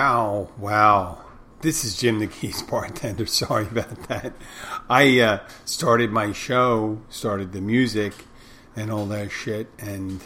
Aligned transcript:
Wow, 0.00 0.48
wow. 0.58 1.24
This 1.60 1.84
is 1.84 1.96
Jim 1.96 2.20
the 2.20 2.28
Keys 2.28 2.62
bartender. 2.70 3.26
Sorry 3.26 3.66
about 3.66 4.06
that. 4.08 4.32
I 4.88 5.18
uh, 5.18 5.40
started 5.64 6.12
my 6.12 6.30
show, 6.30 7.00
started 7.08 7.50
the 7.50 7.60
music 7.60 8.12
and 8.76 8.92
all 8.92 9.06
that 9.06 9.32
shit, 9.32 9.66
and 9.76 10.24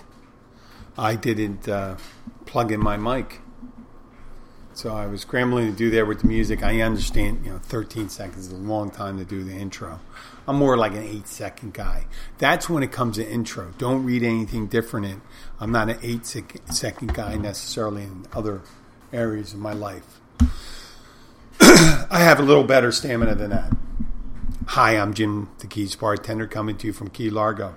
I 0.98 1.14
didn't 1.14 1.70
uh, 1.70 1.96
plug 2.44 2.70
in 2.70 2.80
my 2.80 2.98
mic. 2.98 3.40
So 4.74 4.94
I 4.94 5.06
was 5.06 5.22
scrambling 5.22 5.70
to 5.70 5.72
do 5.74 5.88
that 5.92 6.06
with 6.06 6.20
the 6.20 6.26
music. 6.26 6.62
I 6.62 6.82
understand, 6.82 7.46
you 7.46 7.52
know, 7.52 7.58
13 7.58 8.10
seconds 8.10 8.48
is 8.48 8.52
a 8.52 8.56
long 8.56 8.90
time 8.90 9.16
to 9.20 9.24
do 9.24 9.42
the 9.42 9.54
intro. 9.54 10.00
I'm 10.46 10.56
more 10.56 10.76
like 10.76 10.92
an 10.92 11.04
eight 11.04 11.28
second 11.28 11.72
guy. 11.72 12.04
That's 12.36 12.68
when 12.68 12.82
it 12.82 12.92
comes 12.92 13.16
to 13.16 13.26
intro. 13.26 13.72
Don't 13.78 14.04
read 14.04 14.22
anything 14.22 14.66
different 14.66 15.06
in. 15.06 15.22
I'm 15.58 15.72
not 15.72 15.88
an 15.88 15.98
eight 16.02 16.26
second 16.26 17.14
guy 17.14 17.36
necessarily 17.36 18.02
in 18.02 18.26
other 18.34 18.60
areas 19.12 19.52
of 19.52 19.58
my 19.58 19.72
life. 19.72 20.20
I 21.60 22.20
have 22.20 22.40
a 22.40 22.42
little 22.42 22.64
better 22.64 22.90
stamina 22.90 23.34
than 23.34 23.50
that. 23.50 23.72
Hi, 24.68 24.96
I'm 24.96 25.12
Jim, 25.12 25.50
the 25.58 25.66
Keys 25.66 25.94
bartender, 25.94 26.46
coming 26.46 26.76
to 26.78 26.86
you 26.86 26.92
from 26.92 27.10
Key 27.10 27.30
Largo. 27.30 27.74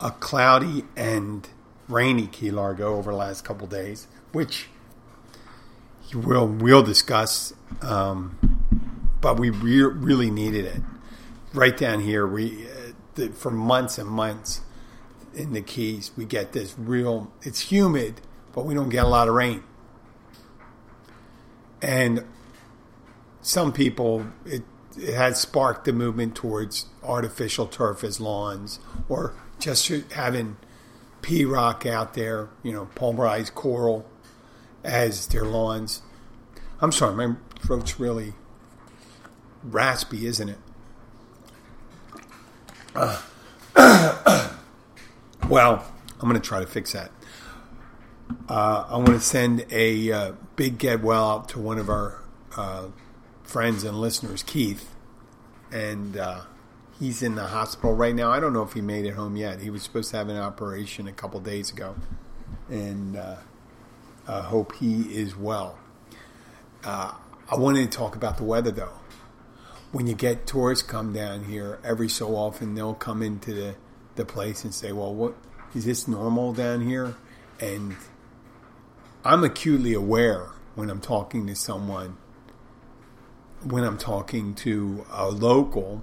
A 0.00 0.10
cloudy 0.10 0.84
and 0.96 1.48
rainy 1.88 2.26
Key 2.26 2.50
Largo 2.50 2.96
over 2.96 3.10
the 3.10 3.16
last 3.16 3.44
couple 3.44 3.66
days, 3.66 4.06
which 4.32 4.68
we'll 6.14 6.48
we'll 6.48 6.82
discuss. 6.82 7.52
Um, 7.82 8.38
but 9.20 9.38
we 9.38 9.50
re- 9.50 9.82
really 9.82 10.30
needed 10.30 10.64
it. 10.64 10.80
Right 11.52 11.76
down 11.76 12.00
here, 12.00 12.26
we 12.26 12.66
uh, 13.18 13.28
for 13.34 13.50
months 13.50 13.98
and 13.98 14.08
months 14.08 14.62
in 15.34 15.52
the 15.52 15.60
Keys, 15.60 16.12
we 16.16 16.24
get 16.24 16.52
this 16.52 16.74
real. 16.78 17.30
It's 17.42 17.60
humid, 17.60 18.20
but 18.52 18.64
we 18.64 18.74
don't 18.74 18.88
get 18.88 19.04
a 19.04 19.08
lot 19.08 19.28
of 19.28 19.34
rain. 19.34 19.62
And 21.82 22.24
some 23.42 23.72
people, 23.72 24.26
it, 24.46 24.62
it 24.96 25.14
has 25.14 25.40
sparked 25.40 25.84
the 25.84 25.92
movement 25.92 26.36
towards 26.36 26.86
artificial 27.02 27.66
turf 27.66 28.04
as 28.04 28.20
lawns, 28.20 28.78
or 29.08 29.34
just 29.58 29.88
having 30.12 30.56
pea 31.22 31.44
rock 31.44 31.84
out 31.84 32.14
there, 32.14 32.48
you 32.62 32.72
know, 32.72 32.86
pulverized 32.94 33.54
coral 33.54 34.08
as 34.84 35.26
their 35.28 35.44
lawns. 35.44 36.02
I'm 36.80 36.92
sorry, 36.92 37.14
my 37.14 37.36
throat's 37.60 37.98
really 37.98 38.34
raspy, 39.64 40.26
isn't 40.26 40.48
it? 40.48 40.58
Uh, 42.94 43.20
well, 45.48 45.84
I'm 46.20 46.28
going 46.28 46.40
to 46.40 46.46
try 46.46 46.60
to 46.60 46.66
fix 46.66 46.92
that. 46.92 47.10
Uh, 48.48 48.84
I 48.88 48.96
want 48.96 49.08
to 49.08 49.20
send 49.20 49.66
a 49.70 50.12
uh, 50.12 50.32
big 50.56 50.78
get 50.78 51.02
well 51.02 51.30
out 51.30 51.48
to 51.50 51.58
one 51.58 51.78
of 51.78 51.88
our 51.88 52.22
uh, 52.56 52.88
friends 53.42 53.84
and 53.84 54.00
listeners, 54.00 54.42
Keith, 54.42 54.94
and 55.70 56.16
uh, 56.16 56.42
he's 56.98 57.22
in 57.22 57.34
the 57.34 57.46
hospital 57.46 57.94
right 57.94 58.14
now. 58.14 58.30
I 58.30 58.40
don't 58.40 58.52
know 58.52 58.62
if 58.62 58.72
he 58.72 58.80
made 58.80 59.04
it 59.04 59.14
home 59.14 59.36
yet. 59.36 59.60
He 59.60 59.70
was 59.70 59.82
supposed 59.82 60.10
to 60.10 60.16
have 60.18 60.28
an 60.28 60.36
operation 60.36 61.08
a 61.08 61.12
couple 61.12 61.40
days 61.40 61.70
ago, 61.70 61.96
and 62.68 63.16
uh, 63.16 63.36
I 64.28 64.40
hope 64.40 64.76
he 64.76 65.02
is 65.14 65.36
well. 65.36 65.78
Uh, 66.84 67.12
I 67.50 67.56
wanted 67.56 67.90
to 67.90 67.98
talk 67.98 68.16
about 68.16 68.36
the 68.36 68.44
weather 68.44 68.70
though. 68.70 68.98
When 69.90 70.06
you 70.06 70.14
get 70.14 70.46
tourists 70.46 70.86
come 70.86 71.12
down 71.12 71.44
here, 71.44 71.78
every 71.84 72.08
so 72.08 72.34
often 72.34 72.74
they'll 72.74 72.94
come 72.94 73.22
into 73.22 73.52
the, 73.52 73.74
the 74.14 74.24
place 74.24 74.64
and 74.64 74.72
say, 74.72 74.92
"Well, 74.92 75.14
what 75.14 75.34
is 75.74 75.84
this 75.84 76.08
normal 76.08 76.52
down 76.52 76.80
here?" 76.80 77.14
And 77.60 77.96
I'm 79.24 79.44
acutely 79.44 79.94
aware 79.94 80.48
when 80.74 80.90
I'm 80.90 81.00
talking 81.00 81.46
to 81.46 81.54
someone, 81.54 82.16
when 83.62 83.84
I'm 83.84 83.98
talking 83.98 84.54
to 84.56 85.06
a 85.12 85.28
local, 85.28 86.02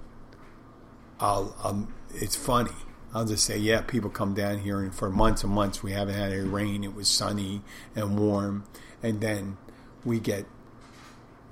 I'll, 1.18 1.54
um, 1.62 1.92
it's 2.14 2.34
funny. 2.34 2.70
I'll 3.12 3.26
just 3.26 3.44
say, 3.44 3.58
yeah, 3.58 3.82
people 3.82 4.08
come 4.08 4.32
down 4.34 4.60
here, 4.60 4.80
and 4.80 4.94
for 4.94 5.10
months 5.10 5.44
and 5.44 5.52
months 5.52 5.82
we 5.82 5.92
haven't 5.92 6.14
had 6.14 6.32
any 6.32 6.42
rain. 6.42 6.82
It 6.84 6.94
was 6.94 7.08
sunny 7.08 7.62
and 7.94 8.18
warm, 8.18 8.64
and 9.02 9.20
then 9.20 9.58
we 10.04 10.18
get 10.18 10.46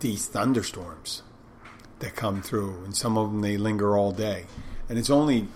these 0.01 0.27
thunderstorms 0.27 1.23
that 1.99 2.15
come 2.15 2.41
through, 2.41 2.85
and 2.85 2.97
some 2.97 3.19
of 3.19 3.31
them 3.31 3.43
they 3.43 3.59
linger 3.59 3.99
all 3.99 4.13
day, 4.13 4.47
and 4.89 4.99
it's 4.99 5.11
only 5.11 5.49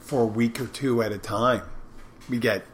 for 0.00 0.22
a 0.22 0.26
week 0.26 0.60
or 0.60 0.66
two 0.66 1.00
at 1.02 1.12
a 1.12 1.18
time. 1.18 1.62
We 2.28 2.38
get 2.38 2.66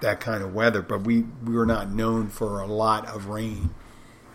that 0.00 0.20
kind 0.20 0.42
of 0.42 0.54
weather, 0.54 0.82
but 0.82 1.02
we, 1.02 1.24
we 1.44 1.54
were 1.54 1.66
not 1.66 1.90
known 1.90 2.28
for 2.28 2.60
a 2.60 2.66
lot 2.66 3.06
of 3.06 3.26
rain 3.26 3.70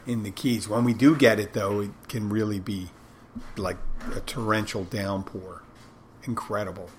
in 0.06 0.24
the 0.24 0.32
Keys. 0.32 0.68
When 0.68 0.84
we 0.84 0.94
do 0.94 1.16
get 1.16 1.40
it, 1.40 1.54
though, 1.54 1.82
it 1.82 1.92
can 2.08 2.30
really 2.30 2.60
be 2.60 2.90
like 3.58 3.78
a 4.16 4.20
torrential 4.20 4.84
downpour. 4.84 5.64
Incredible. 6.24 6.90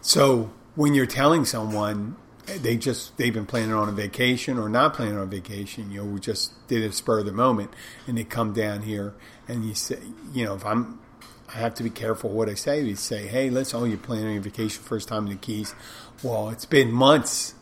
So 0.00 0.50
when 0.74 0.94
you're 0.94 1.06
telling 1.06 1.44
someone 1.44 2.16
eh, 2.48 2.58
they 2.60 2.76
just 2.76 3.16
they've 3.16 3.34
been 3.34 3.46
planning 3.46 3.72
on 3.72 3.88
a 3.88 3.92
vacation 3.92 4.58
or 4.58 4.68
not 4.68 4.94
planning 4.94 5.16
on 5.16 5.24
a 5.24 5.26
vacation, 5.26 5.90
you 5.90 5.98
know, 5.98 6.06
we 6.06 6.20
just 6.20 6.66
did 6.68 6.82
a 6.84 6.92
spur 6.92 7.20
of 7.20 7.26
the 7.26 7.32
moment, 7.32 7.72
and 8.06 8.16
they 8.16 8.24
come 8.24 8.52
down 8.52 8.82
here 8.82 9.14
and 9.48 9.64
you 9.64 9.74
say, 9.74 9.98
you 10.32 10.44
know, 10.44 10.54
if 10.54 10.64
I'm 10.64 11.00
I 11.48 11.58
have 11.58 11.74
to 11.74 11.82
be 11.82 11.90
careful 11.90 12.30
what 12.30 12.48
I 12.48 12.54
say. 12.54 12.82
We 12.82 12.94
say, 12.96 13.26
hey, 13.26 13.50
let's, 13.50 13.72
oh, 13.72 13.84
you're 13.84 13.98
planning 13.98 14.26
on 14.26 14.36
a 14.36 14.40
vacation 14.40 14.82
first 14.82 15.08
time 15.08 15.26
in 15.26 15.32
the 15.32 15.38
Keys. 15.38 15.74
Well, 16.22 16.50
it's 16.50 16.64
been 16.64 16.90
months 16.90 17.54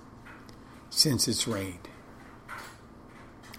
since 0.99 1.28
it's 1.28 1.47
rained. 1.47 1.88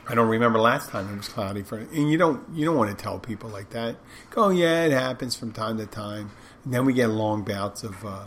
I 0.07 0.13
don't 0.13 0.27
remember 0.27 0.59
last 0.59 0.89
time 0.89 1.11
it 1.11 1.17
was 1.17 1.27
cloudy 1.27 1.63
for, 1.63 1.77
and 1.77 2.11
you 2.11 2.17
don't 2.17 2.43
you 2.53 2.63
don't 2.63 2.77
want 2.77 2.95
to 2.95 3.03
tell 3.03 3.17
people 3.17 3.49
like 3.49 3.71
that. 3.71 3.95
Go, 4.29 4.49
yeah, 4.49 4.83
it 4.83 4.91
happens 4.91 5.35
from 5.35 5.51
time 5.51 5.77
to 5.77 5.87
time, 5.87 6.31
and 6.63 6.73
then 6.73 6.85
we 6.85 6.93
get 6.93 7.09
long 7.09 7.43
bouts 7.43 7.83
of 7.83 8.05
uh, 8.05 8.25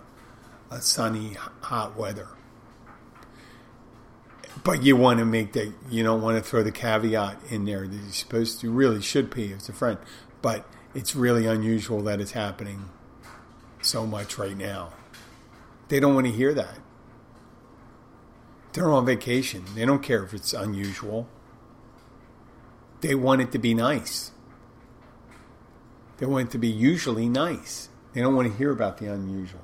a 0.70 0.80
sunny, 0.80 1.34
hot 1.60 1.96
weather. 1.96 2.28
But 4.64 4.82
you 4.82 4.96
want 4.96 5.20
to 5.20 5.24
make 5.24 5.52
that 5.52 5.72
you 5.88 6.02
don't 6.02 6.20
want 6.20 6.36
to 6.36 6.42
throw 6.42 6.64
the 6.64 6.72
caveat 6.72 7.38
in 7.48 7.64
there 7.64 7.86
that 7.86 7.94
you're 7.94 8.10
supposed 8.10 8.60
to. 8.60 8.70
Really 8.72 9.00
should 9.00 9.32
be 9.32 9.52
as 9.52 9.68
a 9.68 9.72
friend, 9.72 9.98
but 10.42 10.66
it's 10.94 11.14
really 11.14 11.46
unusual 11.46 12.02
that 12.02 12.20
it's 12.20 12.32
happening 12.32 12.88
so 13.82 14.04
much 14.04 14.36
right 14.36 14.56
now. 14.56 14.94
They 15.88 16.00
don't 16.00 16.14
want 16.14 16.26
to 16.26 16.32
hear 16.32 16.52
that. 16.54 16.78
They're 18.78 18.92
on 18.92 19.06
vacation. 19.06 19.64
They 19.74 19.84
don't 19.84 20.04
care 20.04 20.22
if 20.22 20.32
it's 20.32 20.52
unusual. 20.52 21.26
They 23.00 23.12
want 23.12 23.40
it 23.40 23.50
to 23.50 23.58
be 23.58 23.74
nice. 23.74 24.30
They 26.18 26.26
want 26.26 26.50
it 26.50 26.52
to 26.52 26.58
be 26.58 26.68
usually 26.68 27.28
nice. 27.28 27.88
They 28.12 28.20
don't 28.20 28.36
want 28.36 28.52
to 28.52 28.56
hear 28.56 28.70
about 28.70 28.98
the 28.98 29.12
unusual. 29.12 29.62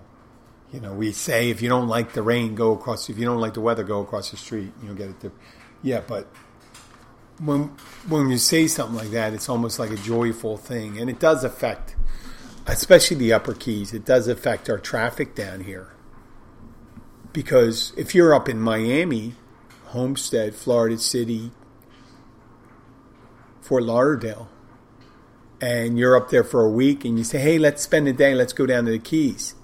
You 0.72 0.80
know, 0.80 0.94
we 0.94 1.12
say 1.12 1.50
if 1.50 1.62
you 1.62 1.68
don't 1.68 1.86
like 1.86 2.14
the 2.14 2.22
rain, 2.22 2.56
go 2.56 2.72
across. 2.72 3.08
If 3.08 3.16
you 3.16 3.24
don't 3.24 3.38
like 3.38 3.54
the 3.54 3.60
weather, 3.60 3.84
go 3.84 4.00
across 4.00 4.32
the 4.32 4.36
street. 4.36 4.72
You'll 4.82 4.96
get 4.96 5.10
it. 5.10 5.32
Yeah, 5.80 6.00
but 6.04 6.26
when 7.38 7.76
when 8.08 8.28
you 8.30 8.38
say 8.38 8.66
something 8.66 8.96
like 8.96 9.12
that, 9.12 9.32
it's 9.32 9.48
almost 9.48 9.78
like 9.78 9.92
a 9.92 9.96
joyful 9.96 10.56
thing, 10.56 10.98
and 10.98 11.08
it 11.08 11.20
does 11.20 11.44
affect, 11.44 11.94
especially 12.66 13.18
the 13.18 13.32
upper 13.32 13.54
keys. 13.54 13.94
It 13.94 14.04
does 14.04 14.26
affect 14.26 14.68
our 14.68 14.78
traffic 14.78 15.36
down 15.36 15.60
here 15.60 15.93
because 17.34 17.92
if 17.96 18.14
you're 18.14 18.32
up 18.32 18.48
in 18.48 18.58
Miami, 18.60 19.34
Homestead, 19.86 20.54
Florida 20.54 20.96
City, 20.96 21.50
Fort 23.60 23.82
Lauderdale, 23.82 24.48
and 25.60 25.98
you're 25.98 26.16
up 26.16 26.30
there 26.30 26.44
for 26.44 26.64
a 26.64 26.70
week 26.70 27.04
and 27.04 27.18
you 27.18 27.24
say, 27.24 27.38
hey, 27.38 27.58
let's 27.58 27.82
spend 27.82 28.06
a 28.08 28.12
day, 28.12 28.34
let's 28.34 28.52
go 28.52 28.64
down 28.64 28.86
to 28.86 28.92
the 28.92 28.98
Keys. 28.98 29.54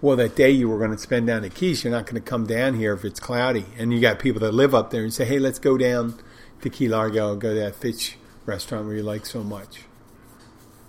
Well, 0.00 0.16
that 0.16 0.36
day 0.36 0.50
you 0.50 0.68
were 0.68 0.78
going 0.78 0.92
to 0.92 0.98
spend 0.98 1.26
down 1.26 1.42
the 1.42 1.50
Keys, 1.50 1.82
you're 1.82 1.92
not 1.92 2.06
going 2.06 2.14
to 2.14 2.26
come 2.26 2.46
down 2.46 2.74
here 2.74 2.94
if 2.94 3.04
it's 3.04 3.20
cloudy. 3.20 3.66
And 3.76 3.92
you 3.92 4.00
got 4.00 4.18
people 4.18 4.40
that 4.40 4.52
live 4.52 4.74
up 4.74 4.90
there 4.90 5.02
and 5.02 5.12
say, 5.12 5.24
hey, 5.24 5.38
let's 5.38 5.58
go 5.58 5.76
down 5.76 6.18
to 6.62 6.70
Key 6.70 6.88
Largo 6.88 7.34
go 7.34 7.54
to 7.54 7.60
that 7.60 7.74
Fitch 7.74 8.16
restaurant 8.46 8.86
where 8.86 8.94
you 8.94 9.02
like 9.02 9.26
so 9.26 9.42
much. 9.42 9.82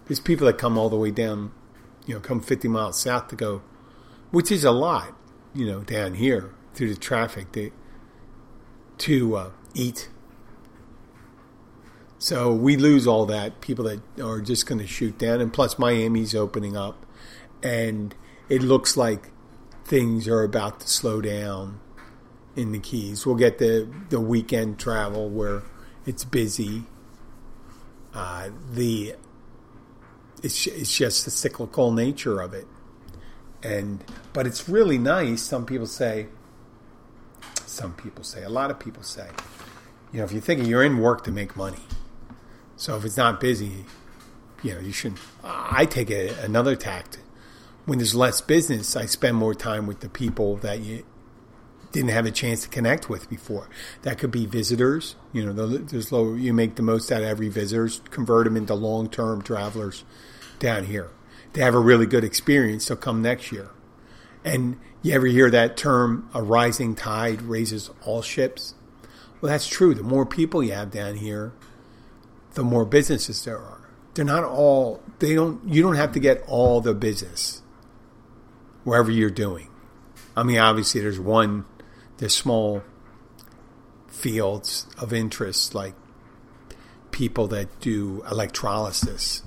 There's 0.07 0.19
people 0.19 0.45
that 0.47 0.57
come 0.57 0.77
all 0.77 0.89
the 0.89 0.97
way 0.97 1.11
down, 1.11 1.51
you 2.05 2.13
know, 2.13 2.19
come 2.19 2.41
50 2.41 2.67
miles 2.67 2.99
south 2.99 3.29
to 3.29 3.35
go, 3.35 3.63
which 4.29 4.51
is 4.51 4.63
a 4.63 4.71
lot 4.71 5.15
you 5.53 5.65
know, 5.65 5.81
down 5.81 6.15
here 6.15 6.53
through 6.73 6.93
the 6.93 6.99
traffic 6.99 7.51
to 7.53 7.71
to 8.99 9.35
uh, 9.35 9.49
eat. 9.73 10.09
So 12.19 12.53
we 12.53 12.77
lose 12.77 13.07
all 13.07 13.25
that. 13.25 13.61
People 13.61 13.85
that 13.85 14.01
are 14.21 14.41
just 14.41 14.65
going 14.67 14.79
to 14.79 14.87
shoot 14.87 15.17
down, 15.17 15.41
and 15.41 15.51
plus 15.51 15.79
Miami's 15.79 16.35
opening 16.35 16.77
up, 16.77 17.05
and 17.63 18.13
it 18.47 18.61
looks 18.61 18.95
like 18.95 19.31
things 19.85 20.27
are 20.27 20.43
about 20.43 20.81
to 20.81 20.87
slow 20.87 21.19
down 21.19 21.79
in 22.55 22.71
the 22.71 22.79
Keys. 22.79 23.25
We'll 23.25 23.35
get 23.35 23.57
the 23.57 23.89
the 24.09 24.21
weekend 24.21 24.79
travel 24.79 25.29
where 25.29 25.63
it's 26.05 26.23
busy. 26.23 26.83
Uh, 28.13 28.49
the 28.71 29.15
it's 30.43 30.67
it's 30.67 30.95
just 30.95 31.25
the 31.25 31.31
cyclical 31.31 31.91
nature 31.91 32.39
of 32.39 32.53
it 32.53 32.67
and 33.63 34.03
but 34.33 34.47
it's 34.47 34.67
really 34.67 34.97
nice. 34.97 35.41
Some 35.41 35.65
people 35.65 35.87
say, 35.87 36.27
some 37.65 37.93
people 37.93 38.23
say, 38.23 38.43
a 38.43 38.49
lot 38.49 38.71
of 38.71 38.79
people 38.79 39.03
say, 39.03 39.27
You 40.11 40.19
know, 40.19 40.25
if 40.25 40.31
you're 40.31 40.41
thinking 40.41 40.67
you're 40.67 40.83
in 40.83 40.99
work 40.99 41.23
to 41.25 41.31
make 41.31 41.55
money, 41.55 41.83
so 42.75 42.97
if 42.97 43.05
it's 43.05 43.17
not 43.17 43.39
busy, 43.39 43.85
you 44.63 44.73
know, 44.73 44.79
you 44.79 44.91
shouldn't. 44.91 45.21
I 45.43 45.85
take 45.85 46.09
a, 46.11 46.29
another 46.43 46.75
tact. 46.75 47.19
When 47.85 47.97
there's 47.97 48.15
less 48.15 48.41
business, 48.41 48.95
I 48.95 49.05
spend 49.05 49.37
more 49.37 49.55
time 49.55 49.87
with 49.87 50.01
the 50.01 50.09
people 50.09 50.57
that 50.57 50.79
you 50.81 51.03
didn't 51.91 52.11
have 52.11 52.25
a 52.25 52.31
chance 52.31 52.63
to 52.63 52.69
connect 52.69 53.09
with 53.09 53.29
before. 53.29 53.67
That 54.03 54.17
could 54.17 54.31
be 54.31 54.45
visitors. 54.45 55.15
You 55.33 55.51
know, 55.51 55.67
there's 55.67 56.11
low. 56.11 56.33
You 56.33 56.53
make 56.53 56.75
the 56.75 56.83
most 56.83 57.11
out 57.11 57.21
of 57.21 57.27
every 57.27 57.49
visitors, 57.49 58.01
convert 58.11 58.45
them 58.45 58.55
into 58.55 58.73
long 58.73 59.09
term 59.09 59.41
travelers 59.41 60.03
down 60.59 60.85
here. 60.85 61.09
They 61.53 61.61
have 61.61 61.75
a 61.75 61.79
really 61.79 62.05
good 62.05 62.23
experience. 62.23 62.87
They'll 62.87 62.97
come 62.97 63.21
next 63.21 63.51
year. 63.51 63.71
And 64.43 64.79
you 65.01 65.13
ever 65.13 65.27
hear 65.27 65.49
that 65.49 65.77
term, 65.77 66.29
a 66.33 66.41
rising 66.41 66.95
tide 66.95 67.41
raises 67.41 67.89
all 68.03 68.21
ships? 68.21 68.75
Well, 69.39 69.51
that's 69.51 69.67
true. 69.67 69.93
The 69.93 70.03
more 70.03 70.25
people 70.25 70.63
you 70.63 70.73
have 70.73 70.91
down 70.91 71.15
here, 71.15 71.53
the 72.53 72.63
more 72.63 72.85
businesses 72.85 73.43
there 73.43 73.57
are. 73.57 73.89
They're 74.13 74.25
not 74.25 74.43
all, 74.43 75.01
they 75.19 75.35
don't, 75.35 75.67
you 75.67 75.81
don't 75.81 75.95
have 75.95 76.11
to 76.13 76.19
get 76.19 76.43
all 76.47 76.81
the 76.81 76.93
business 76.93 77.61
wherever 78.83 79.09
you're 79.09 79.29
doing. 79.29 79.69
I 80.35 80.43
mean, 80.43 80.57
obviously, 80.59 81.01
there's 81.01 81.19
one, 81.19 81.65
there's 82.17 82.35
small 82.35 82.83
fields 84.07 84.85
of 84.99 85.13
interest 85.13 85.73
like 85.73 85.95
people 87.11 87.47
that 87.47 87.79
do 87.79 88.23
electrolysis 88.29 89.43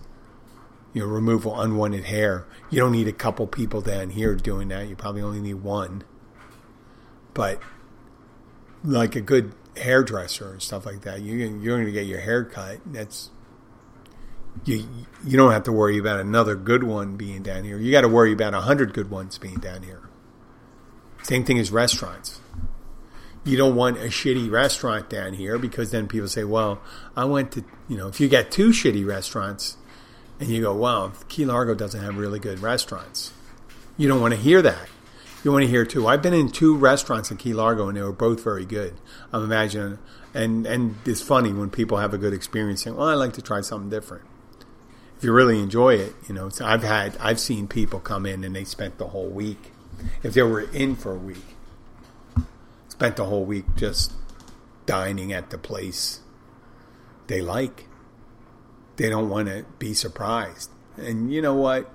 you 0.95 1.03
know, 1.03 1.09
removal 1.09 1.61
unwanted 1.61 2.05
hair. 2.05 2.47
You 2.71 2.79
don't 2.79 2.93
need 2.93 3.09
a 3.09 3.13
couple 3.13 3.47
people 3.47 3.81
down 3.81 4.11
here 4.11 4.35
doing 4.37 4.69
that. 4.69 4.89
You 4.89 4.97
probably 4.97 5.23
only 5.23 5.41
need 5.41 5.55
one. 5.55 6.05
But 7.35 7.61
like 8.85 9.17
a 9.17 9.21
good 9.21 9.53
hairdresser 9.77 10.53
and 10.53 10.63
stuff 10.63 10.87
like 10.87 11.03
that, 11.03 11.21
you 11.21 11.35
you're 11.35 11.77
going 11.77 11.87
to 11.87 11.93
get 11.93 12.07
your 12.07 12.21
hair 12.21 12.45
cut. 12.45 12.79
That's 12.87 13.31
you. 14.65 14.89
You 15.25 15.37
don't 15.37 15.51
have 15.51 15.65
to 15.65 15.73
worry 15.73 15.99
about 15.99 16.21
another 16.21 16.55
good 16.55 16.85
one 16.85 17.17
being 17.17 17.43
down 17.43 17.65
here. 17.65 17.77
You 17.77 17.91
got 17.91 18.03
to 18.03 18.09
worry 18.09 18.33
about 18.33 18.55
a 18.55 18.61
hundred 18.61 18.95
good 18.95 19.11
ones 19.11 19.37
being 19.37 19.59
down 19.59 19.83
here. 19.83 20.09
Same 21.25 21.45
thing 21.45 21.59
as 21.59 21.73
restaurants. 21.73 22.41
You 23.45 23.57
don't 23.57 23.75
want 23.75 23.99
a 23.99 24.07
shitty 24.07 24.51
restaurant 24.51 25.11
down 25.11 25.35
here 25.35 25.59
because 25.59 25.91
then 25.91 26.07
people 26.07 26.29
say, 26.29 26.45
"Well, 26.45 26.81
I 27.17 27.25
went 27.25 27.51
to 27.53 27.65
you 27.89 27.97
know." 27.97 28.07
If 28.07 28.21
you 28.21 28.29
got 28.29 28.53
two 28.53 28.69
shitty 28.69 29.05
restaurants, 29.05 29.77
and 30.41 30.49
you 30.49 30.63
go, 30.63 30.75
wow, 30.75 31.13
Key 31.29 31.45
Largo 31.45 31.75
doesn't 31.75 32.03
have 32.03 32.17
really 32.17 32.39
good 32.39 32.61
restaurants. 32.61 33.33
You 33.97 34.09
don't 34.09 34.21
want 34.21 34.35
to 34.35 34.41
hear 34.41 34.61
that. 34.63 34.89
You 35.45 35.53
want 35.53 35.63
to 35.63 35.69
hear 35.69 35.85
too. 35.85 36.07
I've 36.07 36.23
been 36.23 36.35
in 36.35 36.51
two 36.51 36.75
restaurants 36.77 37.31
in 37.31 37.37
Key 37.37 37.53
Largo, 37.53 37.89
and 37.89 37.97
they 37.97 38.03
were 38.03 38.13
both 38.13 38.43
very 38.43 38.65
good. 38.65 38.95
I'm 39.31 39.45
imagining, 39.45 39.99
and 40.33 40.67
and 40.67 40.97
it's 41.05 41.21
funny 41.21 41.53
when 41.53 41.69
people 41.69 41.99
have 41.99 42.15
a 42.15 42.19
good 42.19 42.33
experience 42.33 42.83
saying, 42.83 42.97
"Well, 42.97 43.09
I 43.09 43.15
like 43.15 43.35
to 43.35 43.43
try 43.43 43.61
something 43.61 43.91
different." 43.91 44.25
If 45.19 45.25
you 45.25 45.33
really 45.33 45.61
enjoy 45.61 45.97
it, 45.97 46.15
you 46.27 46.35
know, 46.35 46.51
I've 46.63 46.83
had 46.83 47.17
I've 47.21 47.39
seen 47.39 47.69
people 47.69 48.01
come 48.01 48.25
in 48.25 48.43
and 48.43 48.57
they 48.57 48.65
spent 48.65 48.97
the 48.97 49.09
whole 49.09 49.29
week. 49.29 49.73
If 50.23 50.33
they 50.33 50.43
were 50.43 50.63
in 50.63 50.97
for 50.97 51.13
a 51.13 51.19
week, 51.19 51.45
spent 52.89 53.17
the 53.17 53.27
whole 53.27 53.45
week 53.45 53.67
just 53.77 54.15
dining 54.87 55.31
at 55.31 55.51
the 55.51 55.59
place 55.59 56.21
they 57.27 57.41
like 57.41 57.87
they 58.97 59.09
don't 59.09 59.29
want 59.29 59.49
to 59.49 59.65
be 59.79 59.95
surprised. 59.95 60.71
And 60.97 61.33
you 61.33 61.43
know 61.43 61.55
what? 61.55 61.91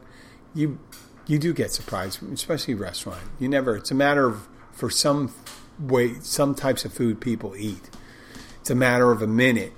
You 0.54 0.80
you 1.28 1.38
do 1.38 1.54
get 1.54 1.72
surprised, 1.72 2.22
especially 2.34 2.74
restaurant. 2.74 3.22
You 3.40 3.48
never. 3.48 3.76
It's 3.76 3.92
a 3.92 3.96
matter 3.96 4.26
of 4.28 4.48
for 4.72 4.90
some 4.90 5.34
way, 5.80 6.16
some 6.22 6.56
types 6.56 6.86
of 6.86 6.94
food 6.94 7.22
people 7.22 7.56
eat. 7.56 7.90
It's 8.62 8.70
a 8.70 8.76
matter 8.76 9.12
of 9.12 9.22
a 9.22 9.28
minute 9.28 9.74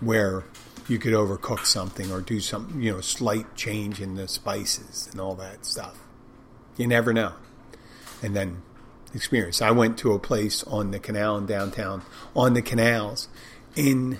where 0.00 0.44
you 0.88 0.98
could 0.98 1.12
overcook 1.12 1.66
something 1.66 2.10
or 2.10 2.20
do 2.20 2.40
some, 2.40 2.80
you 2.80 2.92
know, 2.92 3.00
slight 3.00 3.54
change 3.54 4.00
in 4.00 4.14
the 4.14 4.28
spices 4.28 5.08
and 5.10 5.20
all 5.20 5.34
that 5.34 5.66
stuff. 5.66 5.98
You 6.76 6.86
never 6.86 7.12
know. 7.12 7.32
And 8.22 8.34
then 8.34 8.62
experience. 9.14 9.60
I 9.60 9.70
went 9.70 9.98
to 9.98 10.12
a 10.12 10.18
place 10.18 10.62
on 10.64 10.90
the 10.90 10.98
canal 10.98 11.36
in 11.36 11.46
downtown, 11.46 12.02
on 12.34 12.54
the 12.54 12.62
canals 12.62 13.28
in 13.76 14.18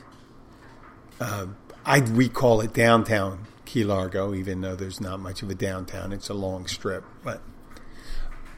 uh, 1.21 1.47
I 1.89 2.01
we 2.01 2.29
call 2.29 2.61
it 2.61 2.75
downtown 2.75 3.47
Key 3.65 3.83
Largo, 3.83 4.35
even 4.35 4.61
though 4.61 4.77
there's 4.77 5.01
not 5.01 5.21
much 5.21 5.43
of 5.43 5.49
a 5.49 5.55
downtown. 5.55 6.13
It's 6.13 6.29
a 6.29 6.35
long 6.35 6.67
strip, 6.67 7.03
but 7.25 7.41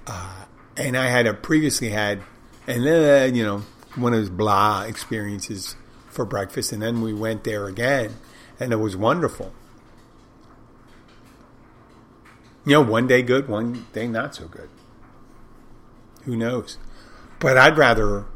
uh, 0.08 0.46
and 0.76 0.96
I 0.96 1.06
had 1.06 1.28
a 1.28 1.32
previously 1.32 1.90
had, 1.90 2.22
and 2.66 2.84
then 2.84 3.36
you 3.36 3.44
know 3.44 3.62
one 3.94 4.12
of 4.12 4.18
those 4.18 4.30
blah 4.30 4.82
experiences 4.82 5.76
for 6.08 6.24
breakfast, 6.24 6.72
and 6.72 6.82
then 6.82 7.02
we 7.02 7.14
went 7.14 7.44
there 7.44 7.66
again, 7.66 8.16
and 8.58 8.72
it 8.72 8.76
was 8.76 8.96
wonderful. 8.96 9.52
You 12.64 12.72
know, 12.72 12.82
one 12.82 13.06
day 13.06 13.22
good, 13.22 13.48
one 13.48 13.86
day 13.92 14.08
not 14.08 14.34
so 14.34 14.48
good. 14.48 14.68
Who 16.24 16.36
knows? 16.36 16.78
But 17.38 17.56
I'd 17.56 17.78
rather 17.78 18.26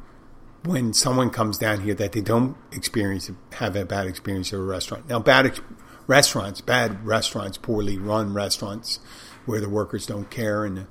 when 0.64 0.94
someone 0.94 1.30
comes 1.30 1.58
down 1.58 1.80
here 1.82 1.94
that 1.94 2.12
they 2.12 2.20
don't 2.20 2.56
experience 2.72 3.30
have 3.52 3.76
a 3.76 3.84
bad 3.84 4.06
experience 4.06 4.52
at 4.52 4.58
a 4.58 4.62
restaurant. 4.62 5.08
Now, 5.08 5.18
bad 5.18 5.46
ex- 5.46 5.60
restaurants, 6.06 6.60
bad 6.60 7.04
restaurants, 7.04 7.58
poorly 7.58 7.98
run 7.98 8.32
restaurants, 8.32 8.98
where 9.44 9.60
the 9.60 9.68
workers 9.68 10.06
don't 10.06 10.30
care 10.30 10.64
and 10.64 10.76
the, 10.78 10.86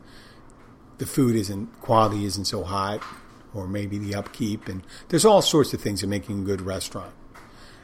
the 0.99 1.05
food 1.05 1.35
isn't 1.35 1.81
quality 1.81 2.23
isn't 2.25 2.45
so 2.45 2.63
hot, 2.63 3.01
or 3.53 3.67
maybe 3.67 3.97
the 3.97 4.15
upkeep, 4.15 4.67
and 4.67 4.83
there's 5.09 5.25
all 5.25 5.41
sorts 5.41 5.73
of 5.73 5.81
things 5.81 6.01
that 6.01 6.07
making 6.07 6.41
a 6.41 6.43
good 6.43 6.61
restaurant, 6.61 7.13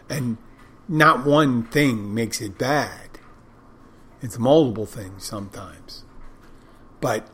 and 0.09 0.37
not 0.87 1.25
one 1.25 1.63
thing 1.63 2.13
makes 2.13 2.41
it 2.41 2.57
bad. 2.57 3.09
It's 4.21 4.37
multiple 4.37 4.85
things 4.85 5.23
sometimes, 5.23 6.03
but 7.01 7.27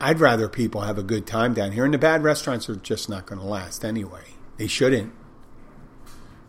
I'd 0.00 0.20
rather 0.20 0.48
people 0.48 0.82
have 0.82 0.98
a 0.98 1.02
good 1.02 1.26
time 1.26 1.54
down 1.54 1.72
here, 1.72 1.84
and 1.84 1.92
the 1.92 1.98
bad 1.98 2.22
restaurants 2.22 2.68
are 2.68 2.76
just 2.76 3.08
not 3.08 3.26
going 3.26 3.40
to 3.40 3.46
last 3.46 3.84
anyway. 3.84 4.34
They 4.56 4.68
shouldn't. 4.68 5.12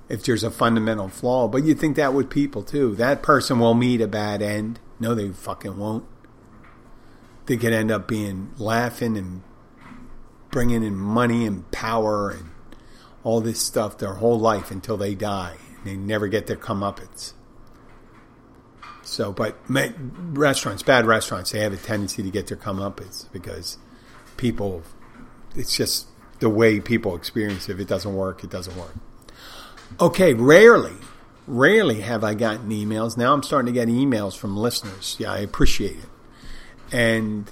If 0.07 0.23
there's 0.23 0.43
a 0.43 0.51
fundamental 0.51 1.09
flaw, 1.09 1.47
but 1.47 1.63
you 1.63 1.73
think 1.73 1.95
that 1.95 2.13
with 2.13 2.29
people 2.29 2.63
too. 2.63 2.95
That 2.95 3.23
person 3.23 3.59
will 3.59 3.73
meet 3.73 4.01
a 4.01 4.07
bad 4.07 4.41
end. 4.41 4.79
No, 4.99 5.15
they 5.15 5.29
fucking 5.29 5.77
won't. 5.77 6.05
They 7.45 7.57
could 7.57 7.73
end 7.73 7.91
up 7.91 8.07
being 8.07 8.51
laughing 8.57 9.17
and 9.17 9.41
bringing 10.51 10.83
in 10.83 10.95
money 10.95 11.45
and 11.45 11.69
power 11.71 12.29
and 12.29 12.51
all 13.23 13.41
this 13.41 13.59
stuff 13.59 13.97
their 13.97 14.15
whole 14.15 14.39
life 14.39 14.71
until 14.71 14.97
they 14.97 15.15
die. 15.15 15.57
They 15.83 15.95
never 15.95 16.27
get 16.27 16.47
their 16.47 16.57
comeuppance. 16.57 17.33
So, 19.09 19.31
but 19.31 19.57
restaurants, 19.67 20.83
bad 20.83 21.07
restaurants, 21.07 21.51
they 21.51 21.59
have 21.61 21.73
a 21.73 21.77
tendency 21.77 22.21
to 22.21 22.29
get 22.29 22.45
their 22.45 22.57
comeuppance 22.57 23.25
because 23.31 23.77
people, 24.37 24.83
it's 25.55 25.75
just 25.75 26.05
the 26.39 26.49
way 26.49 26.79
people 26.79 27.15
experience 27.15 27.67
it. 27.67 27.73
If 27.73 27.79
it 27.79 27.87
doesn't 27.87 28.13
work, 28.13 28.43
it 28.43 28.51
doesn't 28.51 28.77
work. 28.77 28.93
Okay, 29.99 30.35
rarely, 30.35 30.93
rarely 31.47 32.01
have 32.01 32.23
I 32.23 32.35
gotten 32.35 32.69
emails. 32.69 33.17
Now 33.17 33.33
I'm 33.33 33.41
starting 33.41 33.73
to 33.73 33.77
get 33.77 33.87
emails 33.87 34.37
from 34.37 34.55
listeners. 34.55 35.15
Yeah, 35.19 35.33
I 35.33 35.39
appreciate 35.39 35.97
it. 35.97 36.93
And 36.93 37.51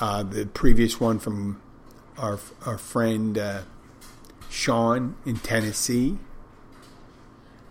uh, 0.00 0.24
the 0.24 0.46
previous 0.46 1.00
one 1.00 1.20
from 1.20 1.62
our 2.18 2.40
our 2.66 2.76
friend 2.76 3.38
uh, 3.38 3.62
Sean 4.50 5.14
in 5.24 5.36
Tennessee, 5.36 6.18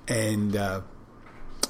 and 0.07 0.55
uh, 0.55 0.81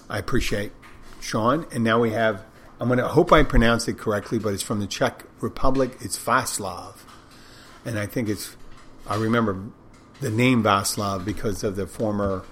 I 0.07 0.19
appreciate 0.19 0.71
Sean. 1.19 1.65
And 1.71 1.83
now 1.83 1.99
we 1.99 2.11
have, 2.11 2.43
I'm 2.79 2.87
going 2.87 2.99
to 2.99 3.07
hope 3.07 3.31
I 3.31 3.43
pronounced 3.43 3.87
it 3.87 3.97
correctly, 3.97 4.39
but 4.39 4.53
it's 4.53 4.63
from 4.63 4.79
the 4.79 4.87
Czech 4.87 5.25
Republic. 5.41 5.97
It's 6.01 6.17
Václav. 6.17 6.95
And 7.85 7.97
I 7.97 8.05
think 8.05 8.29
it's, 8.29 8.55
I 9.07 9.15
remember 9.15 9.61
the 10.19 10.29
name 10.29 10.63
Václav 10.63 11.23
because 11.23 11.63
of 11.63 11.75
the 11.75 11.87
former 11.87 12.43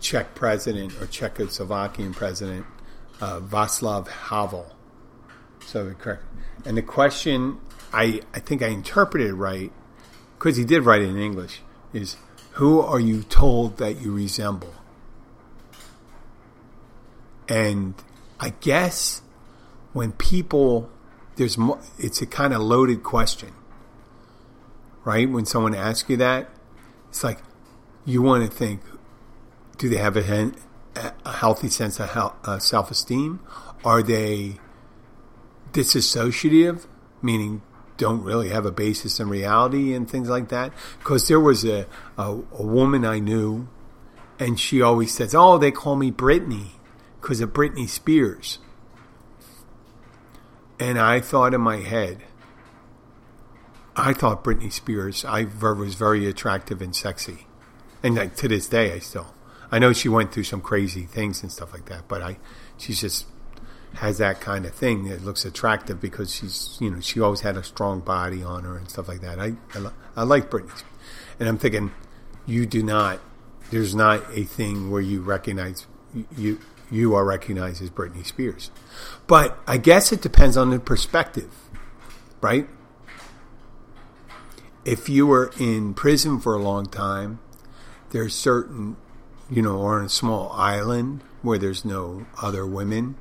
Czech 0.00 0.34
president 0.34 0.92
or 1.00 1.06
Czechoslovakian 1.06 2.14
president, 2.14 2.66
uh, 3.20 3.40
Václav 3.40 4.08
Havel. 4.08 4.72
So 5.64 5.92
correct. 5.94 6.22
And 6.64 6.76
the 6.76 6.82
question, 6.82 7.58
I, 7.92 8.20
I 8.34 8.40
think 8.40 8.62
I 8.62 8.68
interpreted 8.68 9.32
right, 9.34 9.72
because 10.38 10.56
he 10.56 10.64
did 10.64 10.82
write 10.82 11.02
it 11.02 11.08
in 11.08 11.18
English, 11.18 11.60
is 11.92 12.16
who 12.52 12.80
are 12.80 13.00
you 13.00 13.22
told 13.22 13.78
that 13.78 14.00
you 14.00 14.12
resemble? 14.12 14.74
And 17.48 17.94
I 18.40 18.50
guess 18.60 19.22
when 19.92 20.12
people, 20.12 20.90
there's 21.36 21.58
it's 21.98 22.20
a 22.20 22.26
kind 22.26 22.52
of 22.52 22.60
loaded 22.60 23.02
question, 23.02 23.52
right? 25.04 25.28
When 25.28 25.46
someone 25.46 25.74
asks 25.74 26.08
you 26.08 26.16
that, 26.18 26.50
it's 27.08 27.22
like 27.22 27.38
you 28.04 28.22
want 28.22 28.50
to 28.50 28.56
think, 28.56 28.80
do 29.78 29.88
they 29.88 29.96
have 29.96 30.16
a, 30.16 30.52
a 31.24 31.32
healthy 31.32 31.68
sense 31.68 32.00
of 32.00 32.34
uh, 32.44 32.58
self 32.58 32.90
esteem? 32.90 33.40
Are 33.84 34.02
they 34.02 34.58
disassociative, 35.76 36.86
meaning 37.22 37.62
don't 37.96 38.22
really 38.22 38.48
have 38.48 38.66
a 38.66 38.72
basis 38.72 39.20
in 39.20 39.28
reality 39.28 39.94
and 39.94 40.08
things 40.08 40.28
like 40.28 40.48
that. 40.48 40.72
Because 40.98 41.28
there 41.28 41.40
was 41.40 41.64
a, 41.64 41.86
a, 42.16 42.38
a 42.52 42.62
woman 42.62 43.04
I 43.04 43.18
knew, 43.18 43.68
and 44.38 44.58
she 44.58 44.82
always 44.82 45.14
says, 45.14 45.34
"Oh, 45.34 45.58
they 45.58 45.70
call 45.70 45.96
me 45.96 46.10
Britney 46.10 46.72
because 47.26 47.40
of 47.40 47.52
Britney 47.52 47.88
Spears." 47.88 48.60
And 50.78 50.96
I 50.96 51.18
thought 51.20 51.54
in 51.54 51.60
my 51.60 51.78
head, 51.78 52.22
I 53.96 54.12
thought 54.12 54.44
Britney 54.44 54.70
Spears 54.70 55.24
I 55.24 55.44
was 55.44 55.96
very 55.96 56.28
attractive 56.28 56.80
and 56.80 56.94
sexy, 56.94 57.48
and 58.00 58.14
like 58.14 58.36
to 58.36 58.46
this 58.46 58.68
day, 58.68 58.92
I 58.92 59.00
still. 59.00 59.34
I 59.72 59.80
know 59.80 59.92
she 59.92 60.08
went 60.08 60.30
through 60.30 60.44
some 60.44 60.60
crazy 60.60 61.02
things 61.02 61.42
and 61.42 61.50
stuff 61.50 61.72
like 61.72 61.86
that, 61.86 62.06
but 62.06 62.22
I, 62.22 62.38
she's 62.76 63.00
just 63.00 63.26
has 63.94 64.18
that 64.18 64.40
kind 64.40 64.64
of 64.64 64.72
thing 64.72 65.08
that 65.08 65.24
looks 65.24 65.44
attractive 65.44 66.00
because 66.00 66.32
she's, 66.32 66.76
you 66.80 66.90
know, 66.90 67.00
she 67.00 67.18
always 67.20 67.40
had 67.40 67.56
a 67.56 67.64
strong 67.64 67.98
body 67.98 68.44
on 68.44 68.62
her 68.62 68.76
and 68.76 68.88
stuff 68.88 69.08
like 69.08 69.22
that. 69.22 69.40
I, 69.40 69.54
I, 69.74 69.90
I 70.18 70.22
like 70.22 70.50
Britney, 70.50 70.84
and 71.40 71.48
I'm 71.48 71.58
thinking, 71.58 71.90
you 72.46 72.66
do 72.66 72.84
not. 72.84 73.18
There's 73.72 73.96
not 73.96 74.22
a 74.32 74.44
thing 74.44 74.92
where 74.92 75.00
you 75.00 75.20
recognize 75.20 75.86
you 76.14 76.26
you 76.36 76.60
are 77.14 77.24
recognized 77.24 77.82
as 77.82 77.90
Britney 77.90 78.24
Spears, 78.24 78.70
but 79.26 79.58
I 79.66 79.76
guess 79.76 80.12
it 80.12 80.20
depends 80.22 80.56
on 80.56 80.70
the 80.70 80.78
perspective, 80.78 81.50
right? 82.40 82.68
If 84.84 85.08
you 85.08 85.26
were 85.26 85.52
in 85.58 85.94
prison 85.94 86.40
for 86.40 86.54
a 86.54 86.62
long 86.62 86.86
time, 86.86 87.40
there's 88.10 88.34
certain, 88.34 88.96
you 89.50 89.62
know, 89.62 89.78
or 89.78 89.98
on 89.98 90.06
a 90.06 90.08
small 90.08 90.52
island 90.52 91.22
where 91.42 91.58
there's 91.58 91.84
no 91.84 92.26
other 92.40 92.64
women 92.64 93.16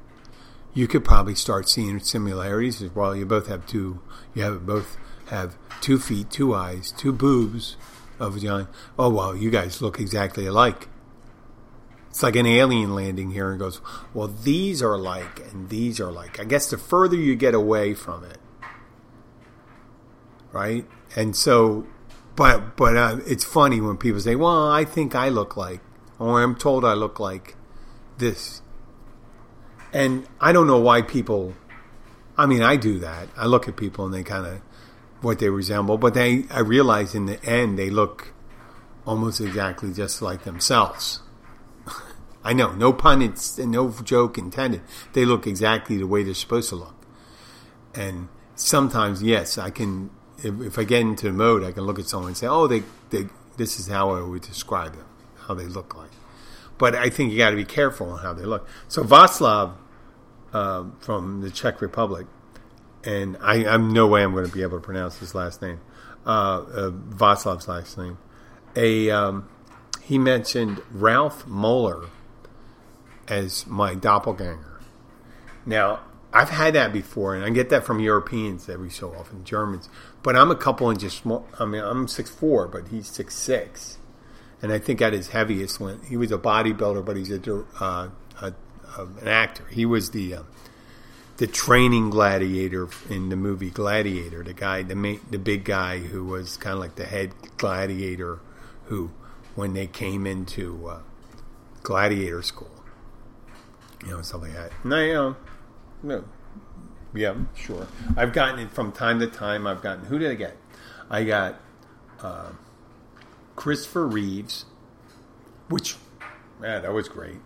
you 0.76 0.88
could 0.88 1.06
probably 1.06 1.34
start 1.34 1.68
seeing 1.68 2.00
similarities 2.02 2.82
as 2.82 2.94
well. 2.94 3.16
You 3.16 3.26
both 3.26 3.48
have 3.48 3.66
two. 3.66 4.02
You 4.36 4.44
have 4.44 4.66
both 4.66 4.98
have 5.30 5.56
two 5.82 5.98
feet, 5.98 6.30
two 6.30 6.54
eyes, 6.54 6.92
two 6.92 7.14
boobs 7.14 7.78
of 8.20 8.40
John. 8.40 8.68
Oh 9.00 9.10
well, 9.10 9.36
you 9.36 9.50
guys 9.50 9.82
look 9.82 10.00
exactly 10.00 10.46
alike. 10.46 10.90
It's 12.16 12.24
like 12.24 12.38
an 12.38 12.46
alien 12.46 12.96
landing 12.96 13.32
here 13.32 13.50
and 13.50 13.60
goes, 13.60 13.82
well, 14.14 14.30
these 14.30 14.82
are 14.82 14.98
like 14.98 15.52
and 15.52 15.68
these 15.68 16.00
are 16.00 16.14
like. 16.14 16.40
I 16.40 16.46
guess 16.46 16.70
the 16.70 16.78
further 16.78 17.18
you 17.18 17.36
get 17.36 17.54
away 17.54 17.94
from 17.94 18.24
it, 18.24 18.38
right? 20.54 20.86
And 21.14 21.36
so, 21.36 21.86
but 22.38 22.78
but 22.78 22.96
uh, 22.96 23.18
it's 23.28 23.44
funny 23.44 23.82
when 23.82 23.98
people 23.98 24.22
say, 24.22 24.38
well, 24.38 24.72
I 24.72 24.86
think 24.86 25.14
I 25.14 25.28
look 25.28 25.58
like, 25.58 25.82
or 26.18 26.42
I'm 26.42 26.56
told 26.56 26.86
I 26.86 26.94
look 26.94 27.20
like 27.20 27.58
this 28.18 28.62
and 29.92 30.26
I 30.40 30.54
don't 30.54 30.68
know 30.68 30.80
why 30.80 31.02
people. 31.02 31.54
I 32.38 32.46
mean, 32.46 32.62
I 32.62 32.78
do 32.78 32.98
that. 33.00 33.28
I 33.36 33.46
look 33.46 33.68
at 33.68 33.76
people 33.76 34.06
and 34.06 34.14
they 34.14 34.24
kind 34.24 34.46
of 34.46 34.62
what 35.20 35.40
they 35.40 35.50
resemble, 35.50 35.98
but 35.98 36.14
they 36.14 36.46
I 36.50 36.60
realize 36.60 37.14
in 37.14 37.26
the 37.26 37.44
end 37.44 37.78
they 37.78 37.90
look 37.90 38.32
almost 39.06 39.42
exactly 39.42 39.92
just 39.92 40.22
like 40.22 40.46
themselves. 40.46 41.20
I 42.46 42.54
know, 42.54 42.74
no 42.74 42.94
pun, 42.94 43.24
it's 43.24 43.58
no 43.58 43.90
joke 43.90 44.38
intended. 44.38 44.82
They 45.14 45.26
look 45.26 45.48
exactly 45.48 45.98
the 45.98 46.06
way 46.06 46.22
they're 46.22 46.36
supposed 46.36 46.70
to 46.70 46.76
look, 46.76 46.96
and 47.96 48.30
sometimes, 48.56 49.24
yes, 49.24 49.58
I 49.58 49.72
can. 49.72 50.12
If, 50.44 50.62
if 50.62 50.78
I 50.78 50.84
get 50.84 51.02
into 51.02 51.26
the 51.26 51.34
mode, 51.34 51.64
I 51.64 51.72
can 51.72 51.84
look 51.84 51.98
at 51.98 52.06
someone 52.06 52.30
and 52.30 52.38
say, 52.38 52.46
"Oh, 52.46 52.68
they, 52.68 52.84
they, 53.10 53.28
this 53.58 53.80
is 53.80 53.88
how 53.88 54.12
I 54.12 54.22
would 54.22 54.44
describe 54.44 54.96
them, 54.96 55.08
how 55.48 55.56
they 55.56 55.66
look 55.66 55.96
like." 55.96 56.12
But 56.78 56.94
I 56.94 57.10
think 57.10 57.32
you 57.32 57.40
got 57.40 57.50
to 57.50 57.56
be 57.56 57.66
careful 57.66 58.12
on 58.12 58.20
how 58.20 58.34
they 58.34 58.44
look. 58.44 58.68
So 58.90 59.04
Václav 59.04 59.74
uh, 60.54 60.84
from 61.00 61.42
the 61.42 61.50
Czech 61.50 61.82
Republic, 61.82 62.28
and 63.04 63.38
I, 63.42 63.66
I'm 63.66 63.92
no 63.92 64.06
way 64.06 64.24
I'm 64.24 64.34
going 64.34 64.46
to 64.46 64.52
be 64.52 64.62
able 64.62 64.78
to 64.78 64.84
pronounce 64.84 65.18
his 65.18 65.34
last 65.34 65.64
name, 65.64 65.80
uh, 66.28 66.30
uh, 66.30 66.92
Václav's 66.92 67.68
last 67.68 67.98
name. 67.98 68.20
A 68.76 69.10
um, 69.10 69.50
he 70.04 70.20
mentioned 70.20 70.82
Ralf 70.92 71.48
Moeller 71.48 72.10
as 73.28 73.66
my 73.68 73.96
doppelganger. 73.96 74.80
Now 75.66 76.02
I've 76.34 76.50
had 76.50 76.76
that 76.76 76.92
before, 76.92 77.34
and 77.34 77.46
I 77.46 77.50
get 77.50 77.70
that 77.70 77.86
from 77.86 78.00
Europeans 78.02 78.68
every 78.68 78.90
so 78.90 79.14
often, 79.14 79.46
Germans. 79.46 79.88
But 80.22 80.36
I'm 80.36 80.52
a 80.52 80.56
couple 80.56 80.90
inches 80.90 81.14
small. 81.14 81.48
I 81.60 81.66
mean, 81.66 81.82
I'm 81.82 82.08
six 82.08 82.30
four, 82.30 82.68
but 82.68 82.90
he's 82.90 83.08
six 83.08 83.36
six, 83.36 83.98
and 84.62 84.72
I 84.72 84.80
think 84.80 85.02
at 85.02 85.14
his 85.14 85.30
heaviest 85.30 85.80
when 85.80 86.02
he 86.02 86.18
was 86.18 86.32
a 86.32 86.38
bodybuilder, 86.38 87.06
but 87.06 87.16
he's 87.16 87.32
a, 87.32 87.64
uh, 87.80 88.10
a 88.42 88.54
an 88.98 89.28
actor. 89.28 89.66
He 89.72 89.86
was 89.86 90.12
the 90.12 90.36
uh, 90.36 90.44
the 91.38 91.48
training 91.48 92.10
gladiator 92.10 92.88
in 93.10 93.30
the 93.30 93.36
movie 93.36 93.70
Gladiator. 93.70 94.44
The 94.44 94.54
guy, 94.54 94.84
the 94.84 94.96
main, 94.96 95.20
the 95.30 95.40
big 95.40 95.64
guy 95.64 96.00
who 96.00 96.26
was 96.26 96.58
kind 96.58 96.74
of 96.74 96.80
like 96.80 96.96
the 96.96 97.06
head 97.06 97.32
gladiator, 97.58 98.40
who 98.86 99.12
when 99.56 99.74
they 99.74 99.88
came 99.88 100.26
into 100.26 100.88
uh, 100.88 101.00
gladiator 101.84 102.42
school, 102.42 102.75
you 104.06 104.12
know, 104.12 104.22
stuff 104.22 104.42
like 104.42 104.54
that. 104.54 104.72
No, 104.84 105.00
you 105.00 105.14
know, 105.14 105.36
no, 106.04 106.24
yeah, 107.14 107.36
sure. 107.56 107.88
I've 108.16 108.34
gotten 108.34 108.60
it 108.60 108.72
from 108.72 108.92
time 108.92 109.20
to 109.20 109.28
time. 109.28 109.66
I've 109.66 109.82
gotten 109.82 110.06
who 110.06 110.20
did 110.20 110.32
I 110.32 110.36
get? 110.36 110.58
I 111.10 111.24
got 111.24 111.60
uh, 112.22 112.52
Christopher 113.56 114.08
Reeves, 114.08 114.66
which 115.70 115.96
yeah, 116.62 116.80
that 116.80 116.94
was 116.94 117.08
great. 117.08 117.38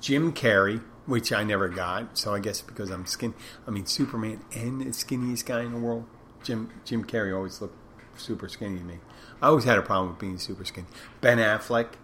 Jim 0.00 0.32
Carrey, 0.32 0.82
which 1.06 1.32
I 1.32 1.44
never 1.44 1.68
got. 1.68 2.18
So 2.18 2.34
I 2.34 2.40
guess 2.40 2.60
because 2.60 2.90
I'm 2.90 3.06
skinny, 3.06 3.34
I 3.66 3.70
mean 3.70 3.86
Superman 3.86 4.40
and 4.54 4.80
the 4.80 4.86
skinniest 4.86 5.44
guy 5.44 5.62
in 5.62 5.72
the 5.72 5.78
world. 5.78 6.06
Jim 6.42 6.70
Jim 6.84 7.04
Carrey 7.04 7.34
always 7.34 7.60
looked 7.60 7.76
super 8.18 8.48
skinny 8.48 8.78
to 8.78 8.84
me. 8.84 8.98
I 9.42 9.48
always 9.48 9.64
had 9.64 9.78
a 9.78 9.82
problem 9.82 10.10
with 10.10 10.18
being 10.18 10.38
super 10.38 10.64
skinny. 10.64 10.86
Ben 11.20 11.38
Affleck 11.38 11.94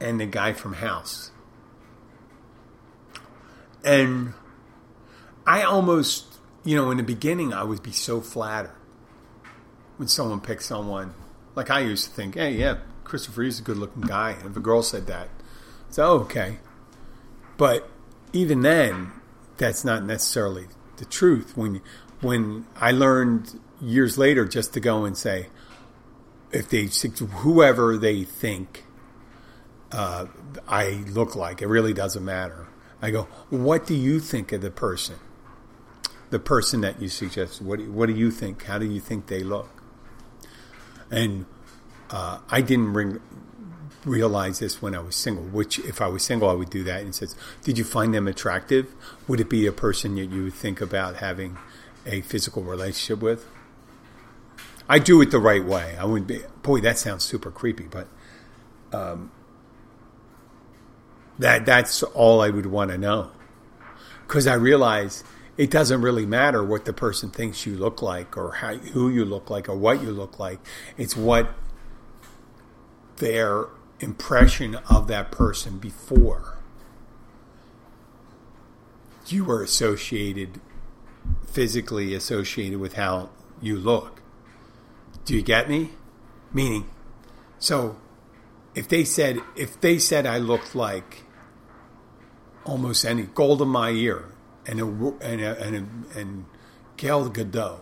and 0.00 0.20
the 0.20 0.26
guy 0.26 0.52
from 0.52 0.74
House. 0.74 1.30
And 3.84 4.34
I 5.46 5.62
almost, 5.62 6.38
you 6.64 6.76
know, 6.76 6.90
in 6.90 6.96
the 6.96 7.02
beginning, 7.02 7.52
I 7.52 7.64
would 7.64 7.82
be 7.82 7.92
so 7.92 8.20
flattered 8.20 8.76
when 9.96 10.08
someone 10.08 10.40
picked 10.40 10.62
someone. 10.62 11.14
Like 11.54 11.70
I 11.70 11.80
used 11.80 12.08
to 12.08 12.14
think, 12.14 12.36
hey, 12.36 12.52
yeah, 12.52 12.78
Christopher 13.04 13.42
is 13.42 13.58
a 13.58 13.62
good 13.62 13.76
looking 13.76 14.02
guy. 14.02 14.30
And 14.30 14.50
if 14.50 14.56
a 14.56 14.60
girl 14.60 14.82
said 14.82 15.06
that, 15.08 15.28
so 15.90 16.04
oh, 16.04 16.18
okay. 16.20 16.58
But 17.58 17.88
even 18.32 18.62
then, 18.62 19.12
that's 19.58 19.84
not 19.84 20.04
necessarily 20.04 20.68
the 20.96 21.04
truth. 21.04 21.56
When 21.56 21.82
when 22.20 22.66
I 22.76 22.92
learned 22.92 23.60
years 23.80 24.16
later 24.16 24.46
just 24.46 24.72
to 24.74 24.80
go 24.80 25.04
and 25.04 25.16
say, 25.16 25.48
if 26.52 26.68
they 26.68 26.86
whoever 26.86 27.98
they 27.98 28.24
think 28.24 28.84
uh, 29.90 30.26
I 30.66 31.04
look 31.08 31.36
like, 31.36 31.60
it 31.60 31.68
really 31.68 31.92
doesn't 31.92 32.24
matter. 32.24 32.68
I 33.02 33.10
go, 33.10 33.24
what 33.50 33.86
do 33.86 33.94
you 33.94 34.20
think 34.20 34.52
of 34.52 34.62
the 34.62 34.70
person? 34.70 35.16
The 36.30 36.38
person 36.38 36.80
that 36.82 37.02
you 37.02 37.08
suggest. 37.08 37.60
What 37.60 37.80
do, 37.80 37.90
what 37.90 38.06
do 38.06 38.14
you 38.14 38.30
think? 38.30 38.64
How 38.64 38.78
do 38.78 38.86
you 38.86 39.00
think 39.00 39.26
they 39.26 39.42
look? 39.42 39.68
And 41.10 41.44
uh, 42.10 42.38
I 42.48 42.62
didn't 42.62 42.92
bring 42.92 43.20
realized 44.04 44.60
this 44.60 44.82
when 44.82 44.94
I 44.94 45.00
was 45.00 45.14
single, 45.14 45.44
which 45.44 45.78
if 45.80 46.00
I 46.00 46.08
was 46.08 46.22
single, 46.22 46.48
I 46.48 46.54
would 46.54 46.70
do 46.70 46.82
that 46.84 47.02
and 47.02 47.14
says, 47.14 47.36
Did 47.62 47.78
you 47.78 47.84
find 47.84 48.14
them 48.14 48.26
attractive? 48.26 48.92
Would 49.28 49.40
it 49.40 49.50
be 49.50 49.66
a 49.66 49.72
person 49.72 50.14
that 50.16 50.26
you 50.26 50.44
would 50.44 50.54
think 50.54 50.80
about 50.80 51.16
having 51.16 51.58
a 52.06 52.20
physical 52.22 52.62
relationship 52.62 53.22
with? 53.22 53.46
I 54.88 54.98
do 54.98 55.20
it 55.22 55.30
the 55.30 55.38
right 55.38 55.64
way. 55.64 55.96
I 55.98 56.04
wouldn't 56.04 56.26
be, 56.26 56.40
boy, 56.62 56.80
that 56.80 56.98
sounds 56.98 57.24
super 57.24 57.50
creepy, 57.50 57.84
but 57.84 58.08
um, 58.92 59.30
that 61.38 61.66
that's 61.66 62.02
all 62.02 62.40
I 62.40 62.50
would 62.50 62.66
want 62.66 62.90
to 62.90 62.98
know. 62.98 63.30
Because 64.26 64.46
I 64.46 64.54
realize 64.54 65.24
it 65.56 65.70
doesn't 65.70 66.00
really 66.00 66.26
matter 66.26 66.64
what 66.64 66.84
the 66.84 66.92
person 66.92 67.30
thinks 67.30 67.66
you 67.66 67.76
look 67.76 68.00
like 68.00 68.36
or 68.36 68.52
how, 68.52 68.74
who 68.74 69.08
you 69.10 69.24
look 69.24 69.50
like 69.50 69.68
or 69.68 69.76
what 69.76 70.02
you 70.02 70.10
look 70.10 70.38
like. 70.38 70.58
It's 70.96 71.16
what 71.16 71.50
their 73.16 73.66
impression 74.00 74.76
of 74.90 75.06
that 75.08 75.30
person 75.30 75.78
before 75.78 76.58
you 79.26 79.44
were 79.44 79.62
associated 79.62 80.60
physically 81.46 82.14
associated 82.14 82.80
with 82.80 82.94
how 82.94 83.30
you 83.60 83.76
look. 83.76 84.22
Do 85.24 85.34
you 85.34 85.42
get 85.42 85.68
me? 85.68 85.90
Meaning, 86.52 86.88
so 87.58 87.96
if 88.74 88.88
they 88.88 89.04
said 89.04 89.38
if 89.56 89.80
they 89.80 89.98
said 89.98 90.26
I 90.26 90.38
looked 90.38 90.74
like 90.74 91.24
almost 92.64 93.04
any 93.04 93.22
Golda 93.22 93.66
Meir 93.66 94.26
and 94.66 94.80
a, 94.80 94.86
and 94.86 95.40
a, 95.40 95.60
and, 95.60 95.76
a, 95.76 96.18
and 96.18 96.44
Gadot, 96.96 97.80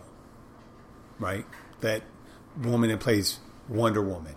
right? 1.19 1.45
That 1.81 2.03
woman 2.57 2.89
that 2.89 2.99
plays 2.99 3.39
Wonder 3.69 4.01
Woman 4.01 4.35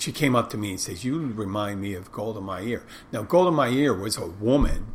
she 0.00 0.12
came 0.12 0.34
up 0.34 0.50
to 0.50 0.56
me 0.56 0.70
and 0.70 0.80
says, 0.80 1.04
"You 1.04 1.18
remind 1.18 1.80
me 1.80 1.94
of 1.94 2.10
Golda 2.10 2.40
Meir." 2.40 2.84
Now, 3.12 3.22
Golda 3.22 3.52
Meir 3.52 3.92
was 3.92 4.16
a 4.16 4.26
woman 4.26 4.86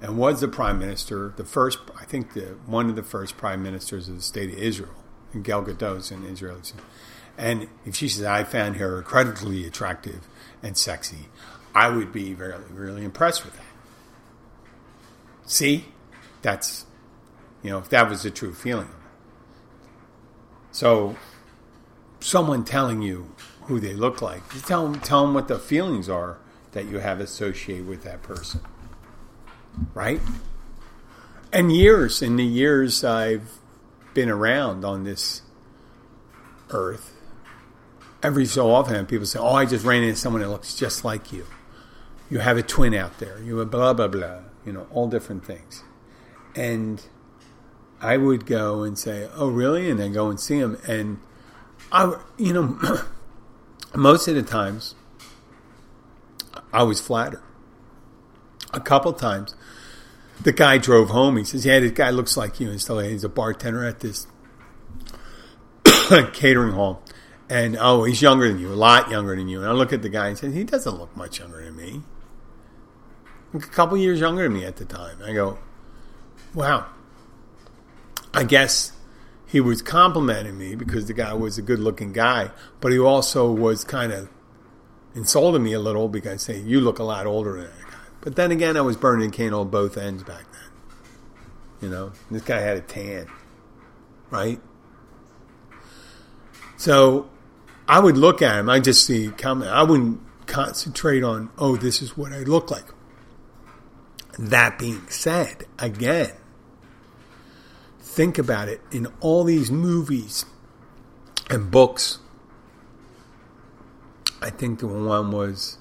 and 0.00 0.16
was 0.16 0.40
the 0.40 0.48
prime 0.48 0.78
minister, 0.78 1.34
the 1.36 1.44
first, 1.44 1.78
I 1.98 2.04
think, 2.04 2.34
the 2.34 2.56
one 2.66 2.88
of 2.88 2.96
the 2.96 3.02
first 3.02 3.36
prime 3.36 3.62
ministers 3.62 4.08
of 4.08 4.16
the 4.16 4.22
state 4.22 4.50
of 4.50 4.58
Israel. 4.58 4.94
And 5.32 5.44
Gal 5.44 5.64
Gadot's 5.64 6.10
an 6.10 6.24
Israeli. 6.24 6.60
And 7.38 7.68
if 7.86 7.94
she 7.94 8.08
says, 8.08 8.24
I 8.24 8.42
found 8.42 8.76
her 8.76 8.98
incredibly 8.98 9.64
attractive 9.64 10.26
and 10.60 10.76
sexy, 10.76 11.28
I 11.72 11.88
would 11.88 12.12
be 12.12 12.34
very, 12.34 12.56
really 12.70 13.04
impressed 13.04 13.44
with 13.44 13.54
that. 13.54 13.62
See? 15.46 15.86
That's, 16.42 16.84
you 17.62 17.70
know, 17.70 17.78
if 17.78 17.88
that 17.90 18.10
was 18.10 18.24
the 18.24 18.32
true 18.32 18.52
feeling. 18.52 18.90
So, 20.72 21.16
someone 22.20 22.64
telling 22.64 23.02
you 23.02 23.32
who 23.62 23.78
they 23.78 23.94
look 23.94 24.20
like, 24.20 24.42
tell 24.66 24.88
them, 24.88 25.00
tell 25.00 25.22
them 25.22 25.34
what 25.34 25.46
the 25.46 25.58
feelings 25.58 26.08
are 26.08 26.38
that 26.72 26.86
you 26.86 26.98
have 26.98 27.20
associated 27.20 27.86
with 27.86 28.02
that 28.02 28.22
person. 28.22 28.60
Right? 29.94 30.20
And 31.52 31.74
years, 31.74 32.20
in 32.20 32.36
the 32.36 32.44
years 32.44 33.04
I've 33.04 33.58
been 34.12 34.28
around 34.28 34.84
on 34.84 35.04
this 35.04 35.42
earth, 36.70 37.17
every 38.22 38.46
so 38.46 38.70
often 38.70 39.06
people 39.06 39.26
say, 39.26 39.38
Oh, 39.38 39.52
I 39.52 39.64
just 39.64 39.84
ran 39.84 40.02
into 40.02 40.16
someone 40.16 40.42
that 40.42 40.48
looks 40.48 40.74
just 40.74 41.04
like 41.04 41.32
you. 41.32 41.46
You 42.30 42.40
have 42.40 42.56
a 42.56 42.62
twin 42.62 42.94
out 42.94 43.18
there. 43.18 43.40
You 43.40 43.58
have 43.58 43.70
blah, 43.70 43.92
blah, 43.92 44.08
blah. 44.08 44.40
You 44.64 44.72
know, 44.72 44.86
all 44.90 45.08
different 45.08 45.44
things. 45.44 45.82
And 46.54 47.02
I 48.00 48.16
would 48.16 48.46
go 48.46 48.82
and 48.82 48.98
say, 48.98 49.28
Oh, 49.34 49.48
really? 49.48 49.90
And 49.90 49.98
then 49.98 50.12
go 50.12 50.28
and 50.28 50.38
see 50.38 50.58
him. 50.58 50.78
And 50.86 51.20
I, 51.90 52.16
you 52.36 52.52
know, 52.52 53.02
most 53.94 54.28
of 54.28 54.34
the 54.34 54.42
times, 54.42 54.94
I 56.72 56.82
was 56.82 57.00
flattered. 57.00 57.42
A 58.74 58.80
couple 58.80 59.12
times, 59.14 59.54
the 60.42 60.52
guy 60.52 60.78
drove 60.78 61.10
home. 61.10 61.36
He 61.36 61.44
says, 61.44 61.64
"Yeah, 61.64 61.80
this 61.80 61.92
guy 61.92 62.10
looks 62.10 62.36
like 62.36 62.60
you." 62.60 62.70
And 62.70 62.80
he's 63.10 63.24
a 63.24 63.28
bartender 63.28 63.84
at 63.84 64.00
this 64.00 64.26
catering 66.32 66.72
hall, 66.72 67.02
and 67.50 67.76
oh, 67.80 68.04
he's 68.04 68.20
younger 68.20 68.48
than 68.48 68.58
you, 68.58 68.72
a 68.72 68.74
lot 68.74 69.10
younger 69.10 69.34
than 69.34 69.48
you. 69.48 69.60
And 69.60 69.68
I 69.68 69.72
look 69.72 69.92
at 69.92 70.02
the 70.02 70.08
guy 70.08 70.28
and 70.28 70.38
say, 70.38 70.50
"He 70.50 70.64
doesn't 70.64 70.98
look 70.98 71.16
much 71.16 71.38
younger 71.38 71.64
than 71.64 71.76
me. 71.76 72.02
A 73.54 73.58
couple 73.58 73.96
years 73.96 74.20
younger 74.20 74.42
than 74.42 74.52
me 74.52 74.64
at 74.64 74.76
the 74.76 74.84
time." 74.84 75.18
I 75.24 75.32
go, 75.32 75.58
"Wow." 76.54 76.86
I 78.34 78.44
guess 78.44 78.92
he 79.46 79.60
was 79.60 79.80
complimenting 79.80 80.58
me 80.58 80.74
because 80.74 81.06
the 81.06 81.14
guy 81.14 81.32
was 81.32 81.56
a 81.56 81.62
good 81.62 81.78
looking 81.78 82.12
guy, 82.12 82.50
but 82.80 82.92
he 82.92 82.98
also 82.98 83.50
was 83.50 83.82
kind 83.82 84.12
of 84.12 84.28
insulting 85.14 85.62
me 85.62 85.72
a 85.72 85.80
little 85.80 86.08
because 86.08 86.42
say 86.42 86.60
you 86.60 86.80
look 86.80 86.98
a 86.98 87.04
lot 87.04 87.26
older 87.26 87.54
than 87.54 87.64
that 87.64 87.90
guy. 87.90 87.98
But 88.20 88.36
then 88.36 88.50
again, 88.50 88.76
I 88.76 88.82
was 88.82 88.96
burning 88.96 89.30
candle 89.30 89.62
on 89.62 89.70
both 89.70 89.96
ends 89.96 90.22
back 90.22 90.44
then. 90.52 90.60
You 91.80 91.88
know, 91.88 92.12
this 92.30 92.42
guy 92.42 92.60
had 92.60 92.76
a 92.76 92.82
tan, 92.82 93.26
right? 94.30 94.60
So 96.76 97.30
I 97.88 98.00
would 98.00 98.18
look 98.18 98.42
at 98.42 98.58
him. 98.58 98.68
I 98.68 98.80
just 98.80 99.06
see 99.06 99.30
comment. 99.30 99.70
I 99.70 99.82
wouldn't 99.82 100.20
concentrate 100.46 101.24
on, 101.24 101.50
oh, 101.56 101.76
this 101.76 102.02
is 102.02 102.16
what 102.16 102.32
I 102.32 102.40
look 102.40 102.70
like. 102.70 102.84
That 104.38 104.78
being 104.78 105.08
said, 105.08 105.64
again, 105.78 106.32
think 107.98 108.38
about 108.38 108.68
it 108.68 108.82
in 108.92 109.06
all 109.20 109.42
these 109.44 109.70
movies 109.70 110.44
and 111.48 111.70
books. 111.70 112.18
I 114.40 114.50
think 114.50 114.80
the 114.80 114.86
one 114.86 115.30
was, 115.32 115.78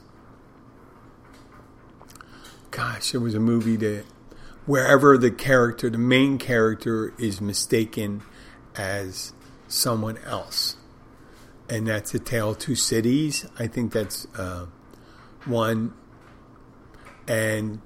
gosh, 2.72 3.14
it 3.14 3.18
was 3.18 3.36
a 3.36 3.40
movie 3.40 3.76
that 3.76 4.06
wherever 4.66 5.18
the 5.18 5.30
character, 5.30 5.90
the 5.90 5.98
main 5.98 6.38
character, 6.38 7.14
is 7.20 7.42
mistaken 7.42 8.24
as 8.76 9.34
someone 9.68 10.18
else. 10.20 10.77
And 11.70 11.88
that's 11.88 12.14
A 12.14 12.20
Tale 12.20 12.52
of 12.52 12.60
Two 12.60 12.76
Cities. 12.76 13.46
I 13.60 13.68
think 13.68 13.92
that's 13.92 14.26
uh, 14.38 14.68
one. 15.46 15.94
And 17.28 17.82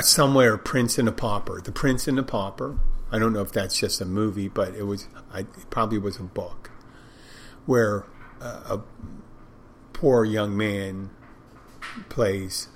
somewhere 0.00 0.58
Prince 0.58 0.98
and 0.98 1.08
the 1.08 1.12
Pauper. 1.12 1.60
The 1.60 1.72
Prince 1.72 2.08
and 2.08 2.18
the 2.18 2.22
Pauper. 2.22 2.78
I 3.10 3.18
don't 3.18 3.32
know 3.32 3.42
if 3.42 3.52
that's 3.52 3.78
just 3.78 4.00
a 4.00 4.04
movie, 4.04 4.48
but 4.48 4.74
it 4.74 4.82
was. 4.82 5.06
I, 5.32 5.40
it 5.40 5.70
probably 5.70 5.98
was 5.98 6.18
a 6.18 6.24
book 6.24 6.70
where 7.64 8.06
uh, 8.40 8.76
a 8.76 8.80
poor 9.92 10.24
young 10.24 10.56
man 10.56 11.10
plays 12.08 12.68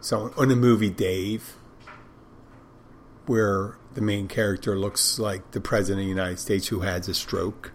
someone 0.00 0.32
on 0.36 0.48
the 0.48 0.56
movie 0.56 0.90
Dave, 0.90 1.56
where 3.26 3.76
the 3.94 4.00
main 4.00 4.28
character 4.28 4.78
looks 4.78 5.18
like 5.18 5.50
the 5.52 5.60
president 5.60 6.00
of 6.00 6.04
the 6.04 6.08
United 6.08 6.38
States 6.38 6.68
who 6.68 6.80
has 6.80 7.08
a 7.08 7.14
stroke. 7.14 7.72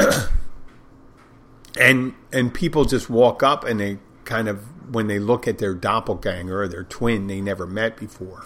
and 1.80 2.14
and 2.32 2.52
people 2.52 2.84
just 2.84 3.08
walk 3.10 3.42
up 3.42 3.64
and 3.64 3.80
they 3.80 3.98
kind 4.24 4.48
of 4.48 4.64
when 4.94 5.06
they 5.06 5.18
look 5.18 5.46
at 5.46 5.58
their 5.58 5.74
doppelganger 5.74 6.62
or 6.62 6.68
their 6.68 6.84
twin 6.84 7.26
they 7.26 7.40
never 7.40 7.66
met 7.66 7.96
before. 7.96 8.44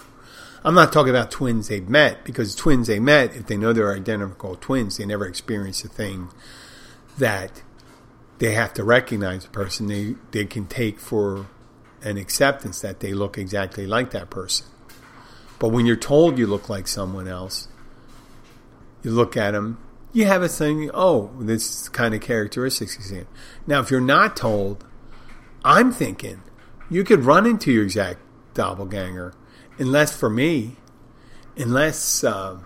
I'm 0.63 0.73
not 0.73 0.91
talking 0.91 1.11
about 1.11 1.29
twins 1.29 1.67
they've 1.67 1.87
met 1.87 2.23
because 2.23 2.55
twins 2.55 2.87
they 2.87 2.99
met, 2.99 3.35
if 3.35 3.45
they 3.45 3.55
know 3.55 3.71
they're 3.71 3.93
identical 3.93 4.55
twins, 4.55 4.97
they 4.97 5.05
never 5.05 5.27
experience 5.27 5.83
a 5.83 5.87
thing 5.87 6.29
that 7.19 7.61
they 8.39 8.53
have 8.53 8.73
to 8.73 8.83
recognize 8.83 9.45
a 9.45 9.49
person 9.49 9.87
they, 9.87 10.15
they 10.31 10.45
can 10.45 10.65
take 10.65 10.99
for 10.99 11.45
an 12.01 12.17
acceptance 12.17 12.81
that 12.81 12.99
they 12.99 13.13
look 13.13 13.37
exactly 13.37 13.85
like 13.85 14.09
that 14.11 14.31
person. 14.31 14.65
But 15.59 15.69
when 15.69 15.85
you're 15.85 15.95
told 15.95 16.37
you 16.37 16.47
look 16.47 16.67
like 16.67 16.87
someone 16.87 17.27
else, 17.27 17.67
you 19.03 19.11
look 19.11 19.37
at 19.37 19.51
them, 19.51 19.77
you 20.15 20.25
have 20.25 20.41
a 20.41 20.47
thing, 20.47 20.89
oh, 20.93 21.29
this 21.39 21.89
kind 21.89 22.15
of 22.15 22.21
characteristics 22.21 22.95
you 22.97 23.03
see. 23.03 23.23
Now, 23.67 23.81
if 23.81 23.91
you're 23.91 23.99
not 23.99 24.37
told, 24.37 24.85
I'm 25.65 25.91
thinking 25.91 26.41
you 26.89 27.03
could 27.03 27.25
run 27.25 27.45
into 27.45 27.69
your 27.69 27.83
exact 27.83 28.19
doppelganger, 28.53 29.33
unless 29.77 30.15
for 30.15 30.29
me, 30.29 30.77
unless 31.57 32.23
uh, 32.23 32.59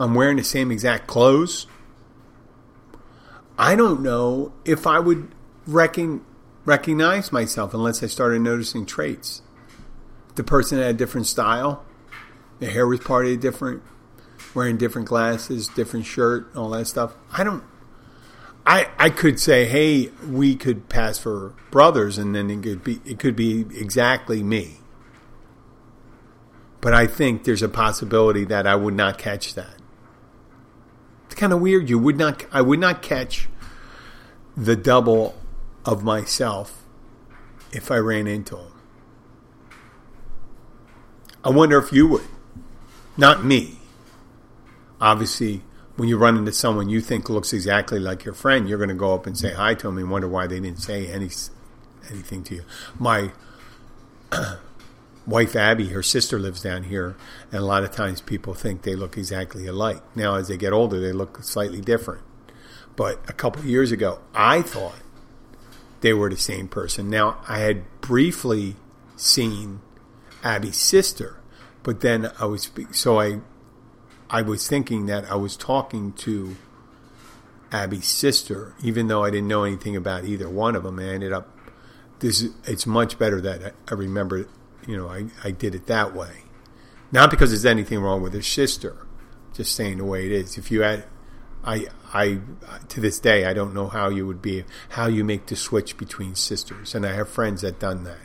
I'm 0.00 0.14
wearing 0.16 0.36
the 0.36 0.42
same 0.42 0.72
exact 0.72 1.06
clothes. 1.06 1.68
I 3.56 3.76
don't 3.76 4.02
know 4.02 4.52
if 4.64 4.84
I 4.84 4.98
would 4.98 5.32
reckon, 5.64 6.24
recognize 6.64 7.30
myself 7.30 7.72
unless 7.72 8.02
I 8.02 8.08
started 8.08 8.40
noticing 8.40 8.84
traits. 8.84 9.42
The 10.34 10.42
person 10.42 10.78
had 10.78 10.90
a 10.90 10.94
different 10.94 11.28
style, 11.28 11.84
the 12.58 12.66
hair 12.66 12.84
was 12.84 12.98
partly 12.98 13.36
different, 13.36 13.84
wearing 14.56 14.76
different 14.76 15.06
glasses, 15.06 15.68
different 15.68 16.06
shirt, 16.06 16.50
all 16.56 16.70
that 16.70 16.86
stuff. 16.86 17.14
I 17.30 17.44
don't 17.44 17.62
I, 18.66 18.88
I 18.98 19.10
could 19.10 19.38
say, 19.38 19.66
hey, 19.66 20.10
we 20.28 20.56
could 20.56 20.88
pass 20.88 21.20
for 21.20 21.54
brothers, 21.70 22.18
and 22.18 22.34
then 22.34 22.50
it 22.50 22.62
could 22.62 22.82
be 22.82 23.00
it 23.04 23.20
could 23.20 23.36
be 23.36 23.60
exactly 23.60 24.42
me. 24.42 24.78
But 26.80 26.92
I 26.92 27.06
think 27.06 27.44
there's 27.44 27.62
a 27.62 27.68
possibility 27.68 28.44
that 28.44 28.66
I 28.66 28.74
would 28.74 28.94
not 28.94 29.18
catch 29.18 29.54
that. 29.54 29.76
It's 31.26 31.36
kind 31.36 31.52
of 31.52 31.60
weird. 31.60 31.88
You 31.88 31.98
would 32.00 32.16
not. 32.16 32.44
I 32.50 32.60
would 32.60 32.80
not 32.80 33.02
catch 33.02 33.48
the 34.56 34.74
double 34.74 35.36
of 35.84 36.02
myself 36.02 36.82
if 37.70 37.92
I 37.92 37.98
ran 37.98 38.26
into 38.26 38.56
him. 38.56 38.72
I 41.44 41.50
wonder 41.50 41.78
if 41.78 41.92
you 41.92 42.08
would. 42.08 42.26
Not 43.16 43.44
me. 43.44 43.78
Obviously, 45.00 45.62
when 45.96 46.08
you 46.08 46.16
run 46.16 46.36
into 46.36 46.52
someone 46.52 46.88
you 46.88 47.00
think 47.00 47.28
looks 47.28 47.52
exactly 47.52 47.98
like 47.98 48.24
your 48.24 48.34
friend, 48.34 48.68
you're 48.68 48.78
going 48.78 48.88
to 48.88 48.94
go 48.94 49.14
up 49.14 49.26
and 49.26 49.36
say 49.36 49.52
hi 49.52 49.74
to 49.74 49.86
them 49.86 49.98
and 49.98 50.10
wonder 50.10 50.28
why 50.28 50.46
they 50.46 50.60
didn't 50.60 50.80
say 50.80 51.08
any 51.08 51.30
anything 52.10 52.44
to 52.44 52.54
you. 52.56 52.64
My 52.98 53.32
wife 55.26 55.56
Abby, 55.56 55.88
her 55.88 56.02
sister 56.02 56.38
lives 56.38 56.62
down 56.62 56.84
here, 56.84 57.16
and 57.50 57.60
a 57.60 57.64
lot 57.64 57.82
of 57.82 57.90
times 57.90 58.20
people 58.20 58.54
think 58.54 58.82
they 58.82 58.94
look 58.94 59.16
exactly 59.16 59.66
alike. 59.66 60.02
Now, 60.14 60.36
as 60.36 60.48
they 60.48 60.56
get 60.56 60.72
older, 60.72 61.00
they 61.00 61.12
look 61.12 61.42
slightly 61.42 61.80
different. 61.80 62.22
But 62.94 63.20
a 63.28 63.32
couple 63.32 63.64
years 63.64 63.92
ago, 63.92 64.20
I 64.34 64.62
thought 64.62 64.96
they 66.00 66.12
were 66.12 66.30
the 66.30 66.36
same 66.36 66.68
person. 66.68 67.10
Now, 67.10 67.40
I 67.48 67.58
had 67.58 67.84
briefly 68.00 68.76
seen 69.16 69.80
Abby's 70.42 70.76
sister, 70.76 71.40
but 71.82 72.00
then 72.00 72.30
I 72.38 72.46
was 72.46 72.70
so 72.92 73.20
I 73.20 73.40
I 74.28 74.42
was 74.42 74.68
thinking 74.68 75.06
that 75.06 75.30
I 75.30 75.36
was 75.36 75.56
talking 75.56 76.12
to 76.14 76.56
Abby's 77.72 78.06
sister, 78.06 78.74
even 78.82 79.08
though 79.08 79.24
I 79.24 79.30
didn't 79.30 79.48
know 79.48 79.64
anything 79.64 79.96
about 79.96 80.24
either 80.24 80.48
one 80.48 80.76
of 80.76 80.82
them. 80.82 80.98
And 80.98 81.08
I 81.08 81.14
ended 81.14 81.32
up 81.32 81.48
this. 82.18 82.44
It's 82.64 82.86
much 82.86 83.18
better 83.18 83.40
that 83.40 83.74
I 83.88 83.94
remember. 83.94 84.48
You 84.86 84.96
know, 84.96 85.08
I, 85.08 85.26
I 85.42 85.50
did 85.50 85.74
it 85.74 85.86
that 85.86 86.14
way, 86.14 86.44
not 87.10 87.30
because 87.30 87.50
there's 87.50 87.66
anything 87.66 88.00
wrong 88.00 88.22
with 88.22 88.34
her 88.34 88.42
sister. 88.42 88.96
Just 89.54 89.74
saying 89.74 89.98
the 89.98 90.04
way 90.04 90.26
it 90.26 90.32
is. 90.32 90.58
If 90.58 90.70
you 90.70 90.82
had, 90.82 91.04
I 91.64 91.86
I 92.12 92.40
to 92.88 93.00
this 93.00 93.18
day 93.18 93.46
I 93.46 93.52
don't 93.52 93.74
know 93.74 93.88
how 93.88 94.08
you 94.08 94.26
would 94.26 94.42
be 94.42 94.64
how 94.90 95.06
you 95.06 95.24
make 95.24 95.46
the 95.46 95.56
switch 95.56 95.96
between 95.96 96.34
sisters, 96.34 96.94
and 96.94 97.06
I 97.06 97.12
have 97.14 97.28
friends 97.28 97.62
that 97.62 97.80
done 97.80 98.04
that. 98.04 98.18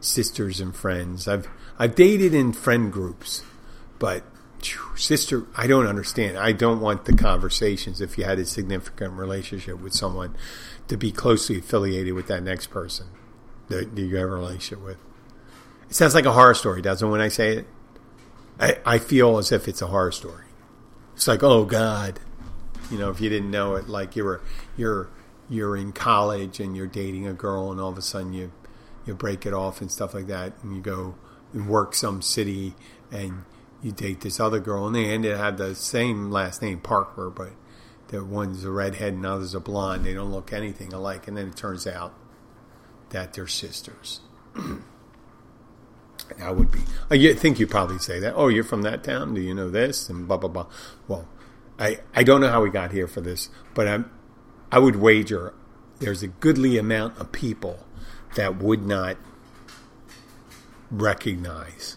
Sisters 0.00 0.60
and 0.60 0.74
friends. 0.74 1.28
I've 1.28 1.48
I've 1.78 1.94
dated 1.94 2.34
in 2.34 2.52
friend 2.52 2.92
groups 2.92 3.44
But 4.02 4.24
sister, 4.96 5.46
I 5.56 5.66
don't 5.66 5.86
understand. 5.86 6.38
I 6.38 6.52
don't 6.52 6.80
want 6.80 7.04
the 7.04 7.14
conversations 7.14 8.00
if 8.00 8.16
you 8.16 8.24
had 8.24 8.38
a 8.38 8.44
significant 8.44 9.14
relationship 9.14 9.80
with 9.80 9.92
someone 9.94 10.36
to 10.88 10.96
be 10.96 11.12
closely 11.12 11.58
affiliated 11.58 12.14
with 12.14 12.26
that 12.28 12.42
next 12.42 12.68
person 12.68 13.06
that 13.68 13.96
you 13.96 14.16
have 14.16 14.28
a 14.28 14.32
relationship 14.32 14.84
with. 14.84 14.98
It 15.88 15.94
sounds 15.94 16.14
like 16.14 16.26
a 16.26 16.32
horror 16.32 16.54
story, 16.54 16.82
doesn't 16.82 17.06
it, 17.06 17.10
when 17.10 17.20
I 17.20 17.28
say 17.28 17.58
it? 17.58 17.66
I, 18.58 18.78
I 18.84 18.98
feel 18.98 19.38
as 19.38 19.52
if 19.52 19.68
it's 19.68 19.82
a 19.82 19.86
horror 19.88 20.12
story. 20.12 20.44
It's 21.14 21.28
like, 21.28 21.42
oh 21.42 21.64
God, 21.64 22.20
you 22.90 22.98
know, 22.98 23.10
if 23.10 23.20
you 23.20 23.28
didn't 23.28 23.50
know 23.50 23.74
it, 23.76 23.88
like 23.88 24.16
you 24.16 24.24
were 24.24 24.40
you're 24.76 25.08
you're 25.48 25.76
in 25.76 25.92
college 25.92 26.60
and 26.60 26.76
you're 26.76 26.86
dating 26.86 27.26
a 27.26 27.32
girl, 27.32 27.70
and 27.70 27.80
all 27.80 27.90
of 27.90 27.98
a 27.98 28.02
sudden 28.02 28.32
you 28.32 28.52
you 29.06 29.14
break 29.14 29.44
it 29.46 29.52
off 29.52 29.80
and 29.80 29.90
stuff 29.90 30.14
like 30.14 30.26
that, 30.28 30.52
and 30.62 30.74
you 30.74 30.80
go 30.80 31.14
and 31.52 31.68
work 31.68 31.94
some 31.94 32.22
city 32.22 32.74
and 33.10 33.44
you 33.82 33.92
date 33.92 34.20
this 34.20 34.38
other 34.38 34.60
girl, 34.60 34.86
and 34.86 34.94
they 34.94 35.06
ended 35.06 35.36
have 35.36 35.58
the 35.58 35.74
same 35.74 36.30
last 36.30 36.62
name 36.62 36.80
Parker, 36.80 37.30
but 37.30 37.50
the 38.08 38.24
one's 38.24 38.64
a 38.64 38.70
redhead 38.70 39.14
and 39.14 39.24
the 39.24 39.32
other's 39.32 39.54
a 39.54 39.60
blonde. 39.60 40.04
They 40.04 40.14
don't 40.14 40.30
look 40.30 40.52
anything 40.52 40.92
alike, 40.92 41.26
and 41.26 41.36
then 41.36 41.48
it 41.48 41.56
turns 41.56 41.86
out 41.86 42.14
that 43.10 43.34
they're 43.34 43.46
sisters. 43.46 44.20
I 46.40 46.50
would 46.50 46.70
be. 46.70 46.80
I 47.10 47.34
think 47.34 47.58
you 47.58 47.66
probably 47.66 47.98
say 47.98 48.18
that. 48.20 48.34
Oh, 48.36 48.48
you're 48.48 48.64
from 48.64 48.82
that 48.82 49.04
town. 49.04 49.34
Do 49.34 49.40
you 49.40 49.54
know 49.54 49.68
this? 49.68 50.08
And 50.08 50.26
blah 50.26 50.36
blah 50.36 50.48
blah. 50.48 50.66
Well, 51.08 51.28
I 51.78 51.98
I 52.14 52.22
don't 52.22 52.40
know 52.40 52.48
how 52.48 52.62
we 52.62 52.70
got 52.70 52.92
here 52.92 53.08
for 53.08 53.20
this, 53.20 53.50
but 53.74 53.88
I'm 53.88 54.10
I 54.70 54.78
would 54.78 54.96
wager 54.96 55.54
there's 55.98 56.22
a 56.22 56.28
goodly 56.28 56.78
amount 56.78 57.18
of 57.18 57.32
people 57.32 57.86
that 58.34 58.56
would 58.56 58.86
not 58.86 59.16
recognize 60.90 61.96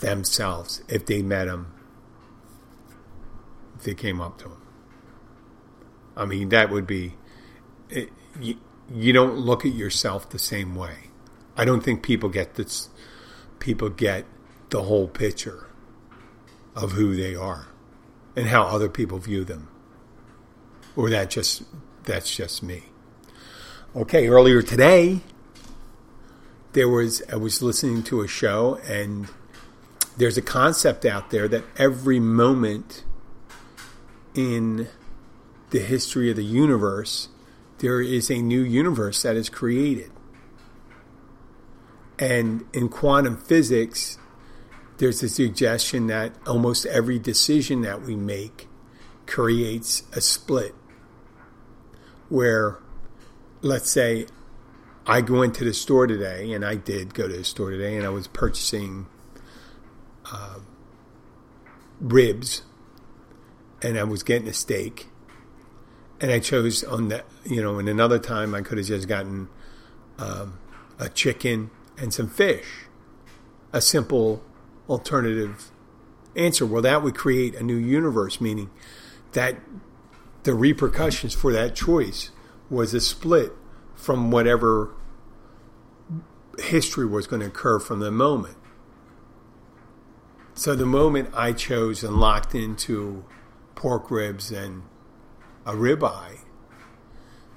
themselves 0.00 0.82
if 0.88 1.06
they 1.06 1.22
met 1.22 1.48
him, 1.48 1.72
if 3.76 3.84
they 3.84 3.94
came 3.94 4.20
up 4.20 4.38
to 4.38 4.46
him. 4.46 4.62
I 6.16 6.24
mean, 6.24 6.48
that 6.48 6.70
would 6.70 6.86
be. 6.86 7.14
Eh, 7.90 8.00
it, 8.00 8.08
you, 8.40 8.56
you 8.92 9.12
don't 9.12 9.36
look 9.36 9.64
at 9.64 9.72
yourself 9.72 10.30
the 10.30 10.38
same 10.38 10.74
way. 10.74 11.10
I 11.56 11.64
don't 11.64 11.82
think 11.82 12.02
people 12.02 12.28
get 12.28 12.54
this. 12.54 12.88
People 13.58 13.88
get 13.90 14.24
the 14.70 14.82
whole 14.82 15.08
picture 15.08 15.66
of 16.74 16.92
who 16.92 17.16
they 17.16 17.34
are 17.34 17.68
and 18.36 18.46
how 18.46 18.62
other 18.62 18.88
people 18.88 19.18
view 19.18 19.44
them, 19.44 19.68
or 20.96 21.10
that 21.10 21.30
just 21.30 21.62
that's 22.04 22.34
just 22.34 22.62
me. 22.62 22.84
Okay, 23.96 24.28
earlier 24.28 24.62
today, 24.62 25.20
there 26.72 26.88
was 26.88 27.22
I 27.30 27.36
was 27.36 27.62
listening 27.62 28.02
to 28.04 28.20
a 28.22 28.28
show 28.28 28.76
and 28.86 29.28
there's 30.18 30.36
a 30.36 30.42
concept 30.42 31.04
out 31.04 31.30
there 31.30 31.46
that 31.46 31.64
every 31.76 32.18
moment 32.18 33.04
in 34.34 34.88
the 35.70 35.78
history 35.78 36.28
of 36.28 36.36
the 36.36 36.44
universe, 36.44 37.28
there 37.78 38.00
is 38.00 38.28
a 38.28 38.42
new 38.42 38.60
universe 38.60 39.22
that 39.22 39.36
is 39.36 39.48
created. 39.48 40.10
And 42.18 42.64
in 42.72 42.88
quantum 42.88 43.36
physics, 43.36 44.18
there's 44.96 45.22
a 45.22 45.28
suggestion 45.28 46.08
that 46.08 46.32
almost 46.48 46.84
every 46.86 47.20
decision 47.20 47.82
that 47.82 48.02
we 48.02 48.16
make 48.16 48.68
creates 49.26 50.02
a 50.12 50.20
split. 50.20 50.74
Where, 52.28 52.78
let's 53.62 53.88
say, 53.88 54.26
I 55.06 55.20
go 55.20 55.42
into 55.42 55.64
the 55.64 55.72
store 55.72 56.08
today, 56.08 56.52
and 56.52 56.64
I 56.64 56.74
did 56.74 57.14
go 57.14 57.28
to 57.28 57.36
the 57.36 57.44
store 57.44 57.70
today, 57.70 57.96
and 57.96 58.04
I 58.04 58.08
was 58.08 58.26
purchasing 58.26 59.06
uh, 60.32 60.58
ribs, 62.00 62.62
and 63.82 63.98
I 63.98 64.04
was 64.04 64.22
getting 64.22 64.48
a 64.48 64.52
steak, 64.52 65.08
and 66.20 66.30
I 66.30 66.38
chose 66.38 66.84
on 66.84 67.08
that. 67.08 67.26
You 67.44 67.62
know, 67.62 67.78
in 67.78 67.88
another 67.88 68.18
time 68.18 68.54
I 68.54 68.62
could 68.62 68.78
have 68.78 68.86
just 68.86 69.08
gotten 69.08 69.48
um, 70.18 70.58
a 70.98 71.08
chicken 71.08 71.70
and 71.96 72.12
some 72.12 72.28
fish, 72.28 72.66
a 73.72 73.80
simple 73.80 74.42
alternative 74.88 75.70
answer. 76.36 76.66
Well, 76.66 76.82
that 76.82 77.02
would 77.02 77.14
create 77.14 77.54
a 77.54 77.62
new 77.62 77.76
universe, 77.76 78.40
meaning 78.40 78.70
that 79.32 79.56
the 80.44 80.54
repercussions 80.54 81.34
for 81.34 81.52
that 81.52 81.74
choice 81.74 82.30
was 82.70 82.94
a 82.94 83.00
split 83.00 83.52
from 83.94 84.30
whatever 84.30 84.94
history 86.58 87.06
was 87.06 87.26
going 87.26 87.40
to 87.40 87.46
occur 87.46 87.78
from 87.78 88.00
the 88.00 88.10
moment. 88.10 88.56
So 90.58 90.74
the 90.74 90.86
moment 90.86 91.30
I 91.34 91.52
chose 91.52 92.02
and 92.02 92.16
locked 92.16 92.52
into 92.52 93.24
pork 93.76 94.10
ribs 94.10 94.50
and 94.50 94.82
a 95.64 95.72
ribeye, 95.72 96.38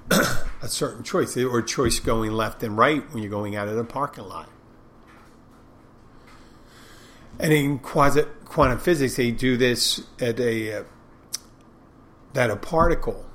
a 0.12 0.68
certain 0.68 1.02
choice, 1.02 1.36
or 1.36 1.62
choice 1.62 1.98
going 1.98 2.30
left 2.30 2.62
and 2.62 2.78
right 2.78 3.02
when 3.12 3.20
you're 3.20 3.28
going 3.28 3.56
out 3.56 3.66
of 3.66 3.74
the 3.74 3.82
parking 3.82 4.28
lot. 4.28 4.48
And 7.40 7.52
in 7.52 7.80
quasi- 7.80 8.28
quantum 8.44 8.78
physics, 8.78 9.16
they 9.16 9.32
do 9.32 9.56
this 9.56 10.02
at 10.20 10.38
a 10.38 10.72
uh, 10.72 10.84
that 12.34 12.50
a 12.50 12.56
particle, 12.56 13.26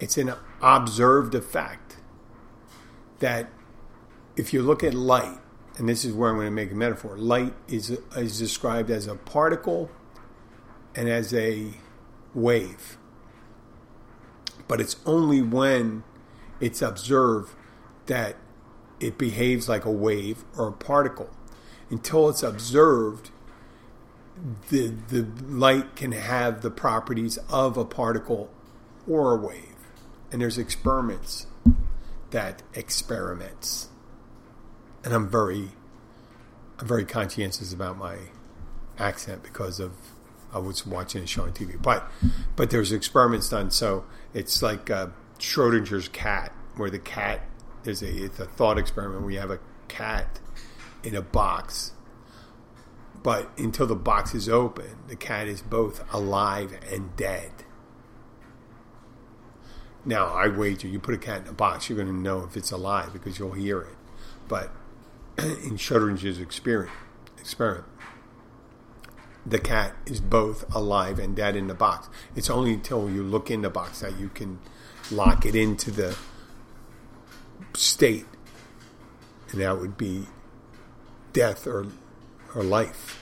it's 0.00 0.16
an 0.16 0.32
observed 0.62 1.34
effect 1.34 1.98
that 3.18 3.50
if 4.34 4.54
you 4.54 4.62
look 4.62 4.82
at 4.82 4.94
light 4.94 5.41
and 5.78 5.88
this 5.88 6.04
is 6.04 6.12
where 6.12 6.30
I'm 6.30 6.36
going 6.36 6.46
to 6.46 6.50
make 6.50 6.70
a 6.70 6.74
metaphor. 6.74 7.16
Light 7.16 7.54
is 7.68 7.90
is 8.16 8.38
described 8.38 8.90
as 8.90 9.06
a 9.06 9.14
particle 9.14 9.90
and 10.94 11.08
as 11.08 11.32
a 11.32 11.70
wave. 12.34 12.98
But 14.68 14.80
it's 14.80 14.96
only 15.06 15.42
when 15.42 16.04
it's 16.60 16.82
observed 16.82 17.54
that 18.06 18.36
it 19.00 19.18
behaves 19.18 19.68
like 19.68 19.84
a 19.84 19.90
wave 19.90 20.44
or 20.56 20.68
a 20.68 20.72
particle. 20.72 21.30
Until 21.90 22.28
it's 22.28 22.42
observed, 22.42 23.30
the 24.68 24.88
the 25.08 25.26
light 25.46 25.96
can 25.96 26.12
have 26.12 26.62
the 26.62 26.70
properties 26.70 27.38
of 27.50 27.76
a 27.76 27.84
particle 27.84 28.50
or 29.08 29.32
a 29.32 29.36
wave. 29.36 29.68
And 30.30 30.40
there's 30.40 30.58
experiments 30.58 31.46
that 32.30 32.62
experiments 32.74 33.88
and 35.04 35.12
I'm 35.12 35.28
very, 35.28 35.70
I'm 36.78 36.86
very 36.86 37.04
conscientious 37.04 37.72
about 37.72 37.96
my 37.96 38.16
accent 38.98 39.42
because 39.42 39.80
of 39.80 39.92
I 40.52 40.58
was 40.58 40.86
watching 40.86 41.22
a 41.22 41.26
show 41.26 41.42
on 41.44 41.52
TV. 41.52 41.80
But, 41.80 42.10
but 42.56 42.70
there's 42.70 42.92
experiments 42.92 43.48
done. 43.48 43.70
So 43.70 44.04
it's 44.34 44.62
like 44.62 44.90
uh, 44.90 45.08
Schrodinger's 45.38 46.08
cat, 46.08 46.52
where 46.76 46.90
the 46.90 46.98
cat 46.98 47.40
is 47.84 48.02
a 48.02 48.24
it's 48.24 48.38
a 48.38 48.46
thought 48.46 48.78
experiment 48.78 49.30
you 49.32 49.40
have 49.40 49.50
a 49.50 49.58
cat 49.88 50.40
in 51.02 51.14
a 51.16 51.22
box, 51.22 51.92
but 53.22 53.50
until 53.58 53.86
the 53.86 53.96
box 53.96 54.34
is 54.34 54.48
open, 54.48 54.96
the 55.08 55.16
cat 55.16 55.48
is 55.48 55.62
both 55.62 56.04
alive 56.14 56.78
and 56.90 57.16
dead. 57.16 57.50
Now, 60.04 60.26
I 60.26 60.48
wager 60.48 60.88
you 60.88 60.98
put 60.98 61.14
a 61.14 61.18
cat 61.18 61.42
in 61.42 61.48
a 61.48 61.52
box, 61.52 61.88
you're 61.88 61.96
going 61.96 62.08
to 62.08 62.14
know 62.14 62.44
if 62.44 62.56
it's 62.56 62.72
alive 62.72 63.12
because 63.12 63.38
you'll 63.38 63.52
hear 63.52 63.80
it. 63.80 63.96
But 64.48 64.72
in 65.38 65.76
Schrodinger's 65.76 66.38
experiment, 66.38 66.92
experiment, 67.38 67.86
the 69.44 69.58
cat 69.58 69.94
is 70.06 70.20
both 70.20 70.64
alive 70.74 71.18
and 71.18 71.34
dead 71.34 71.56
in 71.56 71.66
the 71.66 71.74
box. 71.74 72.08
It's 72.36 72.50
only 72.50 72.74
until 72.74 73.10
you 73.10 73.22
look 73.22 73.50
in 73.50 73.62
the 73.62 73.70
box 73.70 74.00
that 74.00 74.18
you 74.18 74.28
can 74.28 74.60
lock 75.10 75.44
it 75.44 75.54
into 75.54 75.90
the 75.90 76.16
state, 77.74 78.26
and 79.50 79.60
that 79.60 79.80
would 79.80 79.96
be 79.96 80.26
death 81.32 81.66
or 81.66 81.86
or 82.54 82.62
life. 82.62 83.18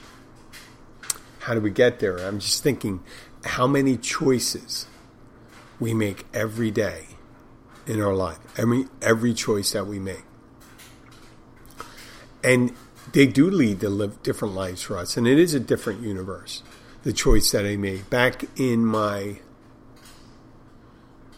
How 1.39 1.55
do 1.55 1.61
we 1.61 1.71
get 1.71 1.99
there? 1.99 2.17
I'm 2.17 2.39
just 2.39 2.61
thinking 2.61 3.03
how 3.43 3.65
many 3.65 3.97
choices 3.97 4.85
we 5.79 5.93
make 5.93 6.27
every 6.33 6.69
day 6.69 7.07
in 7.87 7.99
our 7.99 8.13
life. 8.13 8.37
Every 8.57 8.85
every 9.01 9.33
choice 9.33 9.71
that 9.71 9.87
we 9.87 9.97
make 9.97 10.23
and 12.43 12.73
they 13.13 13.27
do 13.27 13.49
lead 13.49 13.79
to 13.81 13.89
live 13.89 14.21
different 14.23 14.53
lives 14.53 14.81
for 14.81 14.97
us, 14.97 15.17
and 15.17 15.27
it 15.27 15.39
is 15.39 15.53
a 15.53 15.59
different 15.59 16.01
universe. 16.01 16.63
The 17.03 17.13
choice 17.13 17.51
that 17.51 17.65
I 17.65 17.77
made 17.77 18.09
back 18.09 18.45
in 18.59 18.85
my 18.85 19.39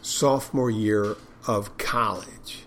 sophomore 0.01 0.69
year 0.69 1.15
of 1.47 1.77
college, 1.77 2.65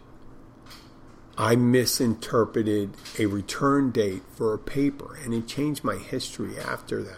I 1.39 1.57
misinterpreted 1.57 2.97
a 3.19 3.27
return 3.27 3.91
date 3.91 4.23
for 4.35 4.55
a 4.55 4.59
paper, 4.59 5.19
and 5.23 5.35
it 5.35 5.47
changed 5.47 5.85
my 5.85 5.97
history 5.97 6.59
after 6.59 7.03
that. 7.03 7.17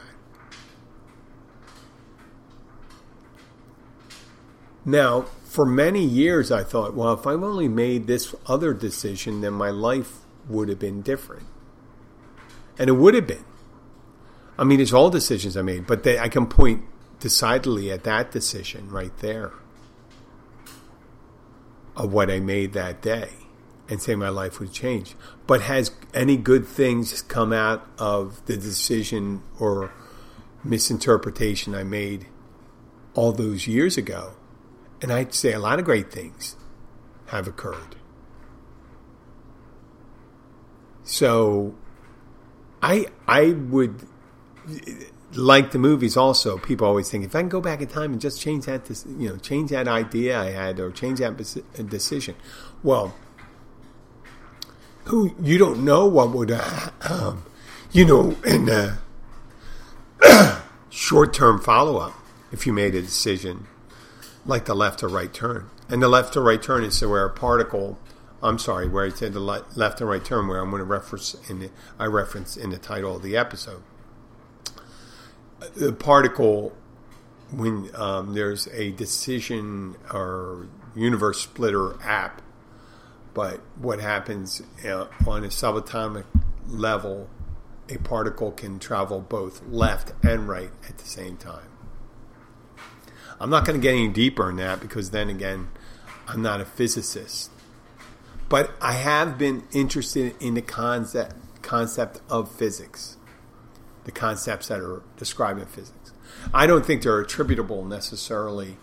Now, 4.85 5.27
for 5.45 5.65
many 5.65 6.05
years, 6.05 6.51
I 6.51 6.65
thought, 6.65 6.95
well, 6.95 7.13
if 7.13 7.27
I've 7.27 7.43
only 7.43 7.69
made 7.69 8.07
this 8.07 8.35
other 8.47 8.75
decision, 8.75 9.43
then 9.43 9.53
my 9.53 9.71
life 9.71 10.21
would 10.49 10.69
have 10.69 10.79
been 10.79 11.03
different. 11.03 11.47
And 12.79 12.89
it 12.89 12.95
would 12.95 13.15
have 13.15 13.27
been. 13.27 13.45
I 14.59 14.65
mean, 14.65 14.81
it's 14.81 14.93
all 14.93 15.11
decisions 15.11 15.57
I 15.57 15.63
made, 15.63 15.87
but 15.87 16.03
they, 16.03 16.19
I 16.19 16.29
can 16.29 16.47
point 16.47 16.85
decidedly 17.21 17.91
at 17.91 18.05
that 18.05 18.31
decision 18.31 18.89
right 18.91 19.17
there 19.19 19.53
of 21.97 22.13
what 22.13 22.31
I 22.31 22.39
made 22.41 22.73
that 22.75 23.03
day 23.03 23.31
and 23.89 24.01
say 24.01 24.15
my 24.15 24.29
life 24.29 24.61
would 24.61 24.73
change. 24.73 25.15
But 25.47 25.63
has 25.63 25.91
any 26.13 26.37
good 26.37 26.67
things 26.67 27.23
come 27.23 27.53
out 27.53 27.87
of 27.99 28.45
the 28.47 28.57
decision 28.57 29.43
or 29.59 29.93
misinterpretation 30.63 31.75
I 31.75 31.85
made 31.85 32.27
all 33.15 33.33
those 33.33 33.67
years 33.67 33.97
ago? 33.97 34.35
And 35.01 35.13
I'd 35.13 35.35
say 35.35 35.53
a 35.53 35.61
lot 35.61 35.79
of 35.79 35.85
great 35.85 36.13
things 36.13 36.57
have 37.27 37.47
occurred. 37.47 37.97
So 41.09 41.75
I 42.83 43.07
I 43.27 43.53
would 43.53 44.07
like 45.33 45.71
the 45.71 45.79
movies 45.79 46.19
also. 46.19 46.59
People 46.59 46.87
always 46.87 47.11
think 47.11 47.25
if 47.25 47.35
I 47.35 47.41
can 47.41 47.49
go 47.49 47.63
back 47.63 47.81
in 47.81 47.89
time 47.89 48.13
and 48.13 48.21
just 48.21 48.43
change 48.43 48.67
that 48.67 48.89
you 49.19 49.31
know 49.31 49.39
change 49.39 49.71
that 49.71 49.89
idea 49.89 50.39
I 50.39 50.51
had 50.51 50.79
or 50.79 50.91
change 50.91 51.21
that 51.21 51.35
decision. 51.89 52.35
Well 52.83 53.15
who 55.05 55.35
you 55.41 55.57
don't 55.57 55.83
know 55.83 56.07
what 56.07 56.31
would 56.31 56.51
uh, 56.51 56.91
um, 57.09 57.43
you 57.91 58.05
know 58.05 58.37
in 58.45 58.67
the 58.67 58.99
short 60.91 61.33
term 61.33 61.59
follow 61.59 61.97
up 61.97 62.15
if 62.53 62.67
you 62.67 62.73
made 62.75 62.95
a 62.95 63.01
decision 63.01 63.67
like 64.45 64.67
the 64.67 64.75
left 64.75 65.03
or 65.03 65.09
right 65.09 65.33
turn. 65.33 65.71
And 65.89 66.03
the 66.03 66.09
left 66.09 66.37
or 66.37 66.43
right 66.43 66.63
turn 66.63 66.85
is 66.85 67.01
where 67.01 67.25
a 67.25 67.31
particle 67.31 67.99
I'm 68.43 68.59
sorry, 68.59 68.89
where 68.89 69.05
I 69.05 69.09
said 69.09 69.33
the 69.33 69.41
left 69.41 70.01
and 70.01 70.09
right 70.09 70.25
turn, 70.25 70.47
where 70.47 70.61
I'm 70.61 70.71
going 70.71 70.81
to 70.81 70.85
reference 70.85 71.35
in 71.49 71.59
the, 71.59 71.71
I 71.99 72.07
reference 72.07 72.57
in 72.57 72.71
the 72.71 72.79
title 72.79 73.17
of 73.17 73.23
the 73.23 73.37
episode. 73.37 73.83
The 75.75 75.93
particle, 75.93 76.73
when 77.51 77.91
um, 77.97 78.35
there's 78.35 78.69
a 78.69 78.93
decision 78.93 79.97
or 80.13 80.69
universe 80.95 81.41
splitter 81.41 82.01
app, 82.03 82.43
but 83.35 83.61
what 83.77 84.01
happens 84.01 84.63
uh, 84.85 85.07
on 85.27 85.45
a 85.45 85.49
subatomic 85.49 86.25
level, 86.69 87.29
a 87.89 87.97
particle 87.99 88.53
can 88.53 88.79
travel 88.79 89.21
both 89.21 89.63
left 89.67 90.13
and 90.25 90.49
right 90.49 90.71
at 90.89 90.99
the 90.99 91.07
same 91.07 91.37
time. 91.37 91.69
I'm 93.41 93.51
not 93.51 93.65
going 93.65 93.81
to 93.81 93.83
get 93.83 93.95
any 93.95 94.09
deeper 94.09 94.49
in 94.51 94.57
that 94.57 94.81
because 94.81 95.11
then 95.11 95.29
again, 95.29 95.69
I'm 96.29 96.43
not 96.43 96.61
a 96.61 96.65
physicist 96.65 97.51
but 98.49 98.73
I 98.81 98.93
have 98.93 99.39
been 99.39 99.65
interested 99.73 100.35
in 100.41 100.55
the 100.55 100.63
concept 100.63 101.37
concept 101.63 102.21
of 102.31 102.51
physics, 102.51 103.17
the 104.05 104.13
concepts 104.13 104.69
that 104.69 104.81
are 104.81 105.03
described 105.17 105.61
in 105.61 105.67
physics. 105.67 106.13
I 106.55 106.67
don't 106.67 106.87
think 106.87 107.03
they're 107.03 107.21
attributable 107.21 107.85
necessarily 107.85 108.77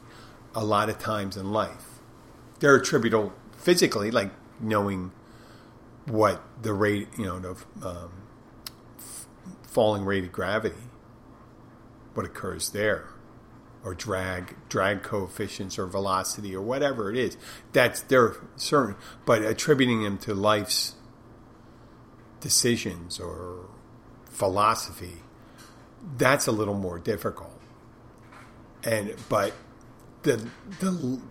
a 0.53 0.63
lot 0.63 0.89
of 0.89 0.99
times 0.99 1.35
in 1.35 1.51
life. 1.51 1.99
They're 2.59 2.75
attributable 2.75 3.33
physically, 3.57 4.11
like 4.11 4.31
knowing 4.59 5.11
what 6.05 6.43
the 6.61 6.73
rate, 6.73 7.07
you 7.17 7.25
know, 7.25 7.37
of 7.37 7.65
um, 7.83 8.11
falling 9.63 10.05
rate 10.05 10.25
of 10.25 10.31
gravity, 10.31 10.75
what 12.13 12.25
occurs 12.25 12.69
there 12.69 13.07
or 13.85 13.93
drag 13.93 14.55
drag 14.67 15.03
coefficients 15.03 15.77
or 15.77 15.85
velocity 15.85 16.55
or 16.55 16.61
whatever 16.61 17.11
it 17.11 17.17
is. 17.17 17.37
That's 17.71 18.01
they're 18.01 18.35
certain, 18.57 18.95
but 19.25 19.43
attributing 19.43 20.03
them 20.03 20.17
to 20.19 20.33
life's 20.33 20.95
decisions 22.41 23.19
or 23.19 23.69
philosophy, 24.25 25.21
that's 26.17 26.47
a 26.47 26.51
little 26.51 26.73
more 26.73 26.97
difficult. 26.97 27.61
And 28.83 29.15
but 29.29 29.53
the 30.23 30.49
the 30.79 31.21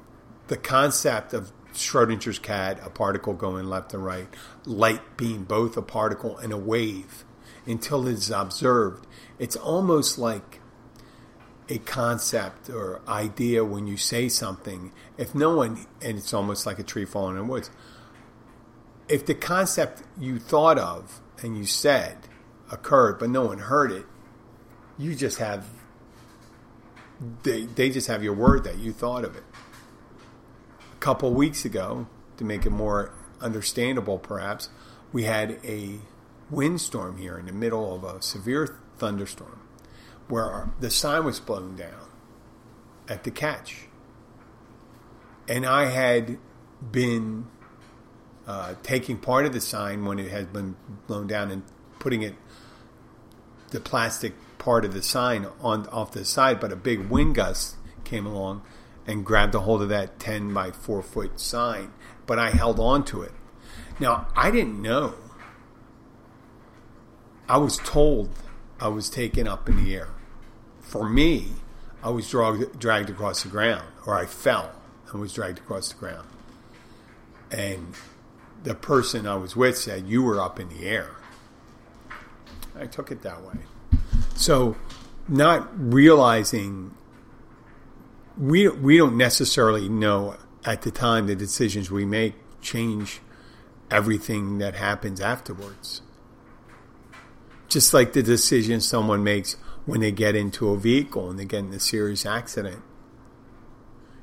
the 0.47 0.57
concept 0.57 1.35
of 1.35 1.53
Schrodinger's 1.75 2.39
cat, 2.39 2.79
a 2.85 2.91
particle 2.91 3.35
going 3.35 3.67
left 3.67 3.93
and 3.93 4.05
right, 4.05 4.29
light 4.65 5.17
being 5.17 5.43
both 5.43 5.77
a 5.77 5.83
particle 5.83 6.39
and 6.39 6.53
a 6.53 6.57
wave, 6.57 7.25
until 7.67 8.07
it's 8.07 8.31
observed, 8.31 9.09
it's 9.41 9.57
almost 9.57 10.19
like 10.19 10.61
a 11.69 11.79
concept 11.79 12.69
or 12.69 13.01
idea 13.09 13.65
when 13.65 13.87
you 13.87 13.97
say 13.97 14.29
something, 14.29 14.93
if 15.17 15.35
no 15.35 15.57
one, 15.57 15.87
and 16.03 16.19
it's 16.19 16.35
almost 16.35 16.67
like 16.67 16.79
a 16.79 16.83
tree 16.83 17.05
falling 17.05 17.37
in 17.37 17.47
the 17.47 17.53
woods, 17.53 17.71
if 19.09 19.25
the 19.25 19.35
concept 19.35 20.03
you 20.19 20.39
thought 20.39 20.79
of 20.79 21.21
and 21.43 21.57
you 21.57 21.65
said 21.65 22.17
occurred, 22.71 23.19
but 23.19 23.31
no 23.31 23.47
one 23.47 23.59
heard 23.59 23.93
it, 23.93 24.05
you 24.99 25.15
just 25.15 25.39
have, 25.39 25.67
they, 27.43 27.63
they 27.63 27.91
just 27.91 28.09
have 28.09 28.23
your 28.23 28.35
word 28.35 28.65
that 28.65 28.79
you 28.79 28.93
thought 28.93 29.25
of 29.25 29.35
it. 29.37 29.45
A 30.93 30.97
couple 31.01 31.33
weeks 31.33 31.65
ago, 31.65 32.07
to 32.37 32.45
make 32.45 32.67
it 32.67 32.71
more 32.71 33.13
understandable 33.41 34.19
perhaps, 34.19 34.69
we 35.13 35.25
had 35.25 35.59
a 35.65 35.99
windstorm 36.51 37.17
here 37.17 37.39
in 37.39 37.47
the 37.47 37.53
middle 37.53 37.95
of 37.95 38.05
a 38.05 38.21
severe 38.21 38.79
thunderstorm 38.99 39.61
where 40.29 40.71
the 40.81 40.91
sign 40.91 41.25
was 41.25 41.41
blown 41.41 41.77
down 41.77 42.09
at 43.09 43.25
the 43.25 43.31
catch. 43.31 43.87
And 45.49 45.67
I 45.67 45.87
had 45.87 46.39
been 46.91 47.47
uh, 48.47 48.75
taking 48.83 49.19
part 49.19 49.47
of 49.47 49.53
the 49.53 49.61
sign 49.61 50.05
when 50.05 50.19
it 50.19 50.31
had 50.31 50.53
been 50.53 50.77
blown 51.07 51.27
down 51.27 51.51
and 51.51 51.63
putting 51.99 52.23
it, 52.23 52.35
the 53.71 53.81
plastic 53.81 54.35
part 54.59 54.85
of 54.85 54.95
the 54.95 55.03
sign 55.03 55.47
on 55.61 55.87
off 55.89 56.13
the 56.13 56.25
side, 56.25 56.61
but 56.61 56.73
a 56.73 56.77
big 56.77 57.09
wind 57.09 57.35
gust 57.35 57.77
came 58.05 58.27
along 58.27 58.63
and 59.07 59.25
grabbed 59.25 59.55
a 59.55 59.61
hold 59.61 59.83
of 59.83 59.89
that 59.91 60.19
10 60.19 60.53
by 60.55 60.71
4 60.71 61.03
foot 61.03 61.39
sign, 61.39 61.93
but 62.27 62.39
I 62.39 62.51
held 62.51 62.81
on 62.81 63.05
to 63.07 63.23
it. 63.23 63.33
Now, 64.01 64.29
I 64.35 64.51
didn't 64.51 64.81
know. 64.81 65.15
I 67.49 67.59
was 67.59 67.79
told 67.79 68.31
I 68.85 68.89
was 68.89 69.09
taken 69.09 69.49
up 69.49 69.67
in 69.67 69.83
the 69.83 69.95
air. 69.97 70.11
For 70.83 71.09
me, 71.09 71.47
I 72.03 72.11
was 72.11 72.29
dragged, 72.29 72.79
dragged 72.79 73.09
across 73.09 73.43
the 73.43 73.49
ground, 73.49 73.83
or 74.05 74.15
I 74.15 74.27
fell 74.27 74.73
and 75.11 75.23
was 75.23 75.33
dragged 75.33 75.57
across 75.57 75.89
the 75.89 75.99
ground. 75.99 76.29
And 77.51 77.95
the 78.63 78.75
person 78.75 79.27
I 79.27 79.37
was 79.37 79.57
with 79.57 79.79
said, 79.79 80.07
You 80.07 80.23
were 80.23 80.39
up 80.39 80.61
in 80.61 80.69
the 80.69 80.87
air. 80.87 81.13
I 82.79 82.85
took 82.85 83.11
it 83.11 83.23
that 83.23 83.43
way. 83.43 83.55
So, 84.37 84.77
not 85.29 85.67
realizing 85.75 86.95
we 88.37 88.69
we 88.69 88.99
don't 88.99 89.17
necessarily 89.17 89.89
know 89.89 90.37
at 90.67 90.83
the 90.83 90.91
time 90.91 91.27
the 91.27 91.37
decisions 91.37 91.91
we 91.91 92.05
make 92.05 92.35
change 92.61 93.21
everything 93.91 94.59
that 94.59 94.75
happens 94.75 95.23
afterwards. 95.23 96.03
Just 97.75 97.93
like 97.93 98.13
the 98.13 98.23
decision 98.23 98.81
someone 98.81 99.25
makes 99.25 99.55
when 99.85 99.99
they 100.01 100.13
get 100.13 100.37
into 100.37 100.69
a 100.69 100.79
vehicle 100.79 101.29
and 101.29 101.37
they 101.37 101.45
get 101.45 101.59
in 101.59 101.75
a 101.75 101.81
serious 101.81 102.25
accident. 102.25 102.81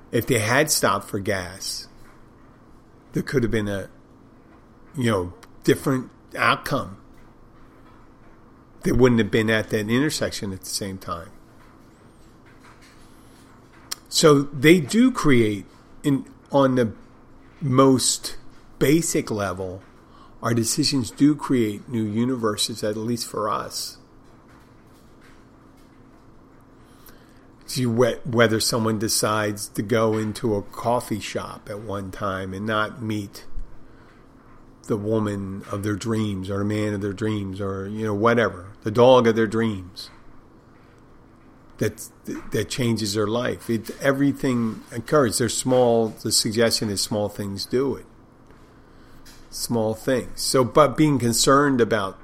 If 0.10 0.26
they 0.26 0.40
had 0.40 0.72
stopped 0.72 1.10
for 1.10 1.20
gas, 1.20 1.90
there 3.12 3.22
could 3.22 3.44
have 3.44 3.52
been 3.52 3.68
a, 3.68 3.90
you 4.96 5.12
know, 5.12 5.34
different 5.66 6.12
outcome. 6.34 6.96
They 8.84 8.94
wouldn't 8.94 9.20
have 9.20 9.32
been 9.32 9.50
at 9.50 9.70
that 9.72 9.90
intersection 9.90 10.54
at 10.54 10.62
the 10.62 10.68
same 10.68 10.98
time. 10.98 11.32
So 14.08 14.44
they 14.44 14.80
do 14.80 15.12
create 15.12 15.66
in 16.04 16.26
on 16.54 16.76
the 16.76 16.94
most 17.60 18.38
basic 18.80 19.30
level 19.30 19.84
our 20.42 20.54
decisions 20.54 21.12
do 21.12 21.36
create 21.36 21.88
new 21.88 22.04
universes, 22.04 22.84
at 22.84 22.98
least 22.98 23.28
for 23.28 23.50
us. 23.50 23.98
See 27.68 27.86
whether 27.86 28.60
someone 28.60 29.00
decides 29.00 29.70
to 29.70 29.82
go 29.82 30.18
into 30.18 30.56
a 30.56 30.62
coffee 30.62 31.22
shop 31.22 31.70
at 31.70 31.80
one 31.80 32.12
time 32.12 32.54
and 32.54 32.66
not 32.66 33.02
meet 33.02 33.46
the 34.88 34.98
woman 34.98 35.64
of 35.72 35.84
their 35.84 35.96
dreams 35.96 36.50
or 36.50 36.58
the 36.58 36.66
man 36.66 36.94
of 36.94 37.02
their 37.02 37.14
dreams 37.14 37.62
or 37.62 37.88
you 37.88 38.04
know 38.04 38.16
whatever 38.16 38.74
the 38.84 38.92
dog 38.92 39.28
of 39.28 39.36
their 39.36 39.48
dreams 39.48 40.10
that 41.78 42.10
that 42.52 42.68
changes 42.68 43.14
their 43.14 43.28
life. 43.28 43.70
It, 43.70 43.92
everything 44.02 44.82
occurs. 44.92 45.38
There's 45.38 45.56
small 45.56 46.10
the 46.10 46.32
suggestion 46.32 46.90
is 46.90 47.00
small 47.00 47.30
things 47.30 47.66
do 47.66 47.96
it 47.96 48.06
small 49.52 49.94
things. 49.94 50.42
So, 50.42 50.64
but 50.64 50.98
being 50.98 51.20
concerned 51.20 51.80
about 51.80 52.18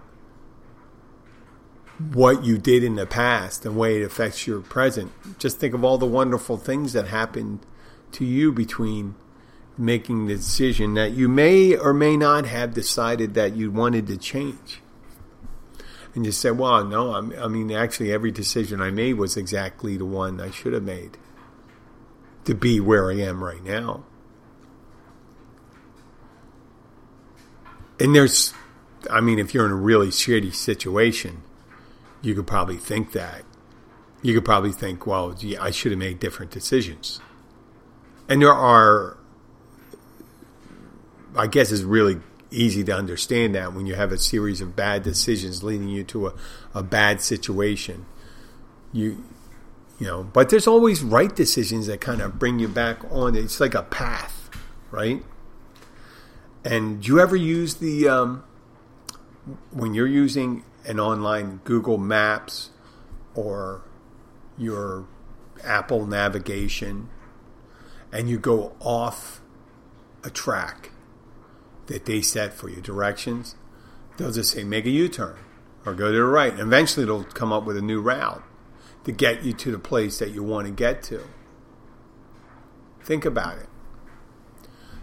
what 2.13 2.43
you 2.43 2.57
did 2.57 2.83
in 2.83 2.95
the 2.95 3.05
past 3.05 3.65
and 3.65 3.77
way 3.77 4.01
it 4.01 4.03
affects 4.03 4.47
your 4.47 4.61
present, 4.61 5.11
just 5.37 5.59
think 5.59 5.75
of 5.75 5.83
all 5.83 5.99
the 5.99 6.05
wonderful 6.07 6.57
things 6.57 6.93
that 6.93 7.07
happened 7.07 7.59
to 8.13 8.25
you 8.25 8.51
between 8.51 9.15
making 9.77 10.25
the 10.25 10.35
decision 10.35 10.95
that 10.95 11.11
you 11.11 11.27
may 11.27 11.75
or 11.75 11.93
may 11.93 12.17
not 12.17 12.45
have 12.47 12.73
decided 12.73 13.35
that 13.35 13.55
you 13.55 13.69
wanted 13.69 14.07
to 14.07 14.17
change. 14.17 14.81
and 16.15 16.25
you 16.25 16.31
say, 16.31 16.49
well, 16.49 16.83
no, 16.83 17.13
I'm, 17.13 17.31
I 17.37 17.47
mean, 17.47 17.71
actually, 17.71 18.11
every 18.11 18.31
decision 18.31 18.81
I 18.81 18.89
made 18.89 19.13
was 19.13 19.37
exactly 19.37 19.97
the 19.97 20.05
one 20.05 20.41
I 20.41 20.49
should 20.49 20.73
have 20.73 20.81
made 20.81 21.15
to 22.45 22.55
be 22.55 22.79
where 22.79 23.11
I 23.11 23.17
am 23.17 23.43
right 23.43 23.63
now. 23.63 24.03
And 27.99 28.15
there's, 28.15 28.53
I 29.09 29.21
mean, 29.21 29.39
if 29.39 29.53
you're 29.53 29.65
in 29.65 29.71
a 29.71 29.75
really 29.75 30.07
shitty 30.07 30.53
situation, 30.53 31.41
you 32.21 32.35
could 32.35 32.47
probably 32.47 32.77
think 32.77 33.11
that. 33.13 33.43
You 34.21 34.33
could 34.33 34.45
probably 34.45 34.71
think, 34.71 35.05
well, 35.05 35.33
gee, 35.33 35.57
I 35.57 35.71
should 35.71 35.91
have 35.91 35.99
made 35.99 36.19
different 36.19 36.51
decisions. 36.51 37.19
And 38.27 38.41
there 38.41 38.53
are, 38.53 39.17
I 41.35 41.47
guess 41.47 41.71
it's 41.71 41.83
really 41.83 42.19
easy 42.51 42.83
to 42.83 42.93
understand 42.93 43.55
that 43.55 43.73
when 43.73 43.85
you 43.85 43.95
have 43.95 44.11
a 44.11 44.17
series 44.17 44.61
of 44.61 44.75
bad 44.75 45.03
decisions 45.03 45.63
leading 45.63 45.89
you 45.89 46.03
to 46.05 46.27
a, 46.27 46.33
a 46.73 46.83
bad 46.83 47.21
situation. 47.21 48.05
You, 48.91 49.23
you 49.99 50.07
know, 50.07 50.23
but 50.23 50.49
there's 50.49 50.67
always 50.67 51.03
right 51.03 51.35
decisions 51.35 51.87
that 51.87 52.01
kind 52.01 52.21
of 52.21 52.39
bring 52.39 52.59
you 52.59 52.67
back 52.67 52.99
on. 53.11 53.35
It's 53.35 53.59
like 53.59 53.75
a 53.75 53.83
path, 53.83 54.49
right? 54.91 55.23
And 56.63 57.01
do 57.01 57.07
you 57.07 57.19
ever 57.19 57.35
use 57.35 57.75
the 57.75 58.07
um, 58.07 58.43
when 59.71 59.93
you're 59.93 60.07
using 60.07 60.63
an 60.85 60.99
online 60.99 61.61
Google 61.63 61.97
Maps 61.97 62.71
or 63.35 63.83
your 64.57 65.05
Apple 65.63 66.05
navigation 66.05 67.09
and 68.11 68.29
you 68.29 68.37
go 68.37 68.75
off 68.79 69.41
a 70.23 70.29
track 70.29 70.91
that 71.87 72.05
they 72.05 72.21
set 72.21 72.53
for 72.53 72.69
you, 72.69 72.81
directions, 72.81 73.55
they'll 74.17 74.31
just 74.31 74.51
say 74.51 74.63
make 74.63 74.85
a 74.85 74.89
U 74.89 75.07
turn 75.07 75.37
or 75.85 75.93
go 75.93 76.11
to 76.11 76.17
the 76.17 76.23
right. 76.23 76.51
And 76.51 76.61
eventually 76.61 77.03
it'll 77.03 77.23
come 77.23 77.53
up 77.53 77.63
with 77.63 77.77
a 77.77 77.81
new 77.81 78.01
route 78.01 78.43
to 79.05 79.11
get 79.11 79.43
you 79.43 79.53
to 79.53 79.71
the 79.71 79.79
place 79.79 80.19
that 80.19 80.31
you 80.31 80.43
want 80.43 80.67
to 80.67 80.73
get 80.73 81.01
to. 81.03 81.23
Think 83.03 83.23
about 83.23 83.57
it. 83.57 83.69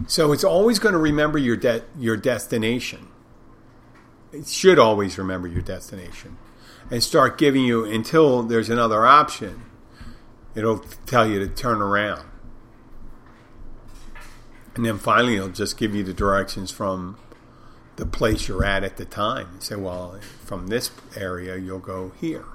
So 0.07 0.31
it's 0.31 0.43
always 0.43 0.79
going 0.79 0.93
to 0.93 0.99
remember 0.99 1.37
your 1.37 1.57
de- 1.57 1.83
your 1.97 2.17
destination. 2.17 3.07
It 4.31 4.47
should 4.47 4.77
always 4.77 5.17
remember 5.17 5.47
your 5.47 5.61
destination 5.61 6.37
and 6.91 7.01
start 7.01 7.37
giving 7.37 7.63
you 7.63 7.85
until 7.85 8.43
there's 8.43 8.69
another 8.69 9.05
option. 9.05 9.63
It'll 10.53 10.79
tell 11.05 11.27
you 11.27 11.39
to 11.39 11.47
turn 11.47 11.81
around. 11.81 12.27
And 14.75 14.85
then 14.85 14.97
finally, 14.97 15.37
it'll 15.37 15.49
just 15.49 15.77
give 15.77 15.95
you 15.95 16.03
the 16.03 16.13
directions 16.13 16.69
from 16.69 17.17
the 17.95 18.05
place 18.05 18.47
you're 18.47 18.65
at 18.65 18.83
at 18.83 18.97
the 18.97 19.05
time. 19.05 19.61
Say, 19.61 19.75
well, 19.75 20.19
from 20.43 20.67
this 20.67 20.91
area, 21.15 21.55
you'll 21.55 21.79
go 21.79 22.11
here. 22.19 22.45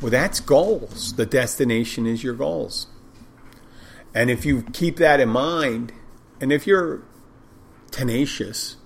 Well, 0.00 0.10
that's 0.10 0.40
goals. 0.40 1.14
The 1.14 1.26
destination 1.26 2.06
is 2.06 2.24
your 2.24 2.34
goals. 2.34 2.88
And 4.14 4.30
if 4.30 4.44
you 4.44 4.62
keep 4.72 4.96
that 4.96 5.20
in 5.20 5.28
mind, 5.28 5.92
and 6.40 6.52
if 6.52 6.66
you're 6.66 7.02
tenacious 7.90 8.76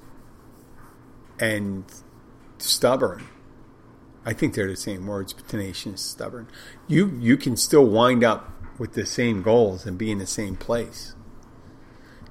and 1.40 1.84
stubborn, 2.58 3.26
I 4.24 4.32
think 4.32 4.54
they're 4.54 4.68
the 4.68 4.76
same 4.76 5.06
words, 5.06 5.32
tenacious, 5.32 6.00
stubborn. 6.00 6.48
You 6.88 7.16
you 7.20 7.36
can 7.36 7.56
still 7.56 7.86
wind 7.86 8.24
up 8.24 8.52
with 8.78 8.94
the 8.94 9.06
same 9.06 9.42
goals 9.42 9.86
and 9.86 9.96
be 9.96 10.10
in 10.10 10.18
the 10.18 10.26
same 10.26 10.56
place. 10.56 11.14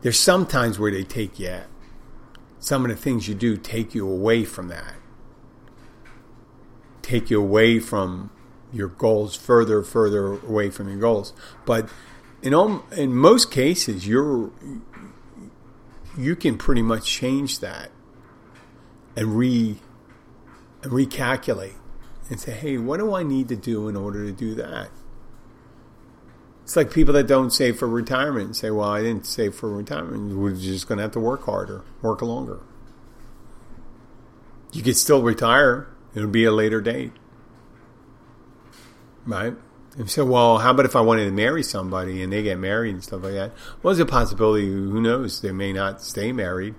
There's 0.01 0.19
some 0.19 0.45
times 0.45 0.77
where 0.77 0.91
they 0.91 1.03
take 1.03 1.39
you 1.39 1.47
at. 1.47 1.67
Some 2.59 2.85
of 2.85 2.91
the 2.91 2.97
things 2.97 3.27
you 3.27 3.35
do 3.35 3.57
take 3.57 3.95
you 3.95 4.07
away 4.07 4.43
from 4.43 4.67
that. 4.67 4.95
Take 7.01 7.29
you 7.29 7.39
away 7.39 7.79
from 7.79 8.29
your 8.73 8.87
goals, 8.87 9.35
further, 9.35 9.81
further 9.81 10.33
away 10.33 10.69
from 10.69 10.89
your 10.89 10.97
goals. 10.97 11.33
But 11.65 11.89
in 12.41 12.53
all, 12.53 12.83
in 12.95 13.13
most 13.13 13.51
cases, 13.51 14.07
you're 14.07 14.51
you 16.17 16.35
can 16.35 16.57
pretty 16.57 16.81
much 16.81 17.05
change 17.05 17.59
that 17.59 17.91
and 19.15 19.37
re 19.37 19.77
and 20.81 20.91
recalculate 20.91 21.75
and 22.29 22.39
say, 22.39 22.51
hey, 22.51 22.77
what 22.77 22.97
do 22.97 23.13
I 23.13 23.23
need 23.23 23.49
to 23.49 23.55
do 23.55 23.87
in 23.87 23.95
order 23.95 24.25
to 24.25 24.31
do 24.31 24.55
that? 24.55 24.89
It's 26.63 26.75
like 26.75 26.91
people 26.91 27.13
that 27.13 27.27
don't 27.27 27.51
save 27.51 27.77
for 27.77 27.87
retirement 27.87 28.45
and 28.47 28.55
say, 28.55 28.71
well, 28.71 28.89
I 28.89 29.03
didn't 29.03 29.27
save 29.27 29.53
for 29.53 29.69
retirement. 29.69 30.35
We're 30.35 30.55
just 30.55 30.87
going 30.87 30.97
to 30.97 31.03
have 31.03 31.11
to 31.11 31.19
work 31.19 31.45
harder, 31.45 31.83
work 32.01 32.23
longer. 32.23 32.61
You 34.71 34.81
could 34.81 34.97
still 34.97 35.21
retire. 35.21 35.87
It'll 36.15 36.27
be 36.27 36.43
a 36.43 36.51
later 36.51 36.81
date. 36.81 37.11
Right? 39.27 39.53
And 39.97 40.09
so, 40.09 40.25
well, 40.25 40.57
how 40.57 40.71
about 40.71 40.85
if 40.85 40.95
I 40.95 41.01
wanted 41.01 41.25
to 41.25 41.31
marry 41.31 41.63
somebody 41.63 42.21
and 42.21 42.33
they 42.33 42.43
get 42.43 42.59
married 42.59 42.95
and 42.95 43.03
stuff 43.03 43.23
like 43.23 43.33
that? 43.33 43.53
Well, 43.81 43.93
there's 43.93 43.99
a 43.99 44.05
possibility. 44.05 44.65
Who 44.65 45.01
knows? 45.01 45.41
They 45.41 45.53
may 45.53 45.71
not 45.71 46.01
stay 46.01 46.33
married. 46.33 46.75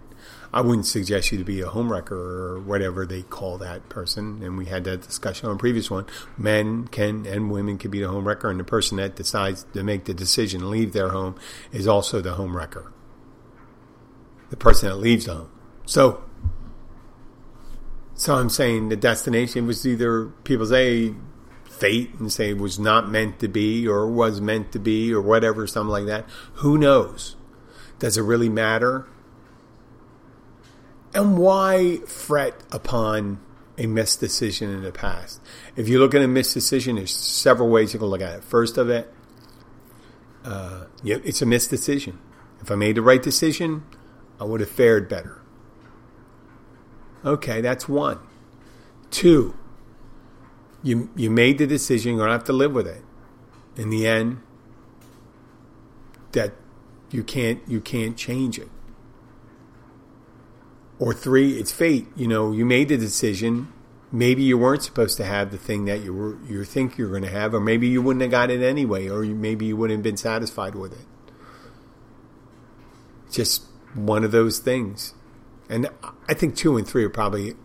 I 0.53 0.61
wouldn't 0.61 0.87
suggest 0.87 1.33
you 1.33 1.39
to 1.39 1.45
be 1.45 1.61
a 1.61 1.67
homewrecker 1.67 2.13
or 2.13 2.61
whatever 2.61 3.05
they 3.05 3.23
call 3.23 3.59
that 3.59 3.89
person. 3.89 4.43
And 4.43 4.57
we 4.57 4.67
had 4.67 4.85
that 4.85 5.03
discussion 5.03 5.49
on 5.49 5.57
a 5.57 5.59
previous 5.59 5.91
one. 5.91 6.07
Men 6.37 6.89
can 6.89 7.27
and 7.27 7.51
women 7.51 7.79
can 7.79 7.91
be 7.91 8.01
the 8.01 8.07
homewrecker, 8.07 8.51
and 8.51 8.61
the 8.61 8.65
person 8.65 8.99
that 8.99 9.17
decides 9.17 9.65
to 9.75 9.83
make 9.83 10.05
the 10.05 10.15
decision 10.15 10.61
to 10.61 10.67
leave 10.67 10.93
their 10.93 11.11
home 11.11 11.37
is 11.73 11.87
also 11.87 12.21
the 12.21 12.37
homewrecker. 12.37 12.91
The 14.51 14.57
person 14.57 14.89
that 14.89 14.97
leaves 14.97 15.25
the 15.27 15.35
home. 15.35 15.51
So, 15.85 16.23
so 18.15 18.37
I'm 18.37 18.49
saying 18.49 18.89
the 18.89 18.97
destination 18.97 19.67
was 19.67 19.87
either 19.87 20.27
people 20.45 20.67
say 20.67 21.15
fate 21.79 22.15
and 22.19 22.33
say 22.33 22.51
it 22.51 22.59
was 22.59 22.79
not 22.79 23.09
meant 23.09 23.39
to 23.41 23.49
be 23.49 23.87
or 23.87 24.07
was 24.07 24.41
meant 24.41 24.73
to 24.73 24.79
be 24.79 25.13
or 25.13 25.21
whatever, 25.21 25.67
something 25.67 25.91
like 25.91 26.07
that. 26.07 26.25
Who 26.55 26.79
knows? 26.79 27.37
Does 27.99 28.17
it 28.17 28.23
really 28.23 28.49
matter? 28.49 29.07
And 31.15 31.39
why 31.39 31.99
fret 32.07 32.55
upon 32.71 33.41
a 33.79 33.87
missed 33.87 34.21
decision 34.21 34.71
in 34.71 34.83
the 34.83 34.93
past? 34.93 35.41
If 35.77 35.89
you 35.89 35.99
look 35.99 36.15
at 36.15 36.23
a 36.23 36.29
missed 36.29 36.55
decision, 36.55 36.97
there's 36.97 37.15
several 37.15 37.69
ways 37.69 37.93
you 37.93 37.99
can 37.99 38.09
look 38.09 38.21
at 38.21 38.39
it. 38.39 38.45
First 38.45 38.77
of 38.77 38.91
it, 38.91 39.13
uh, 40.45 40.85
it's 41.05 41.43
a 41.43 41.47
missed 41.47 41.71
decision. 41.71 42.19
If 42.61 42.71
I 42.71 42.75
made 42.75 42.97
the 42.97 43.03
right 43.03 43.23
decision, 43.23 43.85
I 44.41 44.45
would 44.45 44.61
have 44.61 44.71
fared 44.71 45.09
better. 45.09 45.41
Okay, 47.25 47.61
that's 47.61 47.89
one. 47.89 48.19
Two, 49.11 49.57
you 50.87 51.11
you 51.17 51.31
made 51.31 51.59
the 51.59 51.67
decision. 51.67 52.13
You're 52.13 52.21
gonna 52.21 52.33
have 52.33 52.45
to 52.45 52.53
live 52.53 52.73
with 52.73 52.87
it. 52.87 53.03
In 53.77 53.91
the 53.91 54.07
end, 54.07 54.41
that 56.33 56.53
you 57.11 57.25
can't 57.25 57.61
you 57.67 57.81
can't 57.81 58.17
change 58.17 58.59
it. 58.59 58.69
Or 60.99 61.13
three, 61.13 61.59
it's 61.59 61.73
fate. 61.73 62.07
You 62.15 62.29
know, 62.29 62.53
you 62.53 62.65
made 62.65 62.89
the 62.89 62.97
decision. 62.97 63.73
Maybe 64.13 64.45
you 64.45 64.57
weren't 64.57 64.85
supposed 64.85 65.17
to 65.17 65.25
have 65.25 65.51
the 65.51 65.59
thing 65.59 65.87
that 65.87 66.03
you 66.03 66.15
were 66.15 66.39
you 66.47 66.65
think 66.65 66.97
you're 66.97 67.11
going 67.11 67.25
to 67.25 67.31
have, 67.31 67.53
or 67.53 67.61
maybe 67.61 67.89
you 67.89 68.01
wouldn't 68.01 68.23
have 68.23 68.31
got 68.31 68.51
it 68.51 68.63
anyway, 68.63 69.09
or 69.09 69.25
you, 69.25 69.35
maybe 69.35 69.67
you 69.67 69.77
wouldn't 69.77 69.99
have 69.99 70.05
been 70.05 70.17
satisfied 70.17 70.77
with 70.77 70.93
it. 70.93 71.07
Just 73.31 73.65
one 73.95 74.23
of 74.23 74.31
those 74.31 74.61
things. 74.61 75.15
And 75.69 75.89
I 76.29 76.35
think 76.35 76.55
two 76.55 76.77
and 76.77 76.87
three 76.87 77.03
are 77.05 77.11
probably 77.11 77.57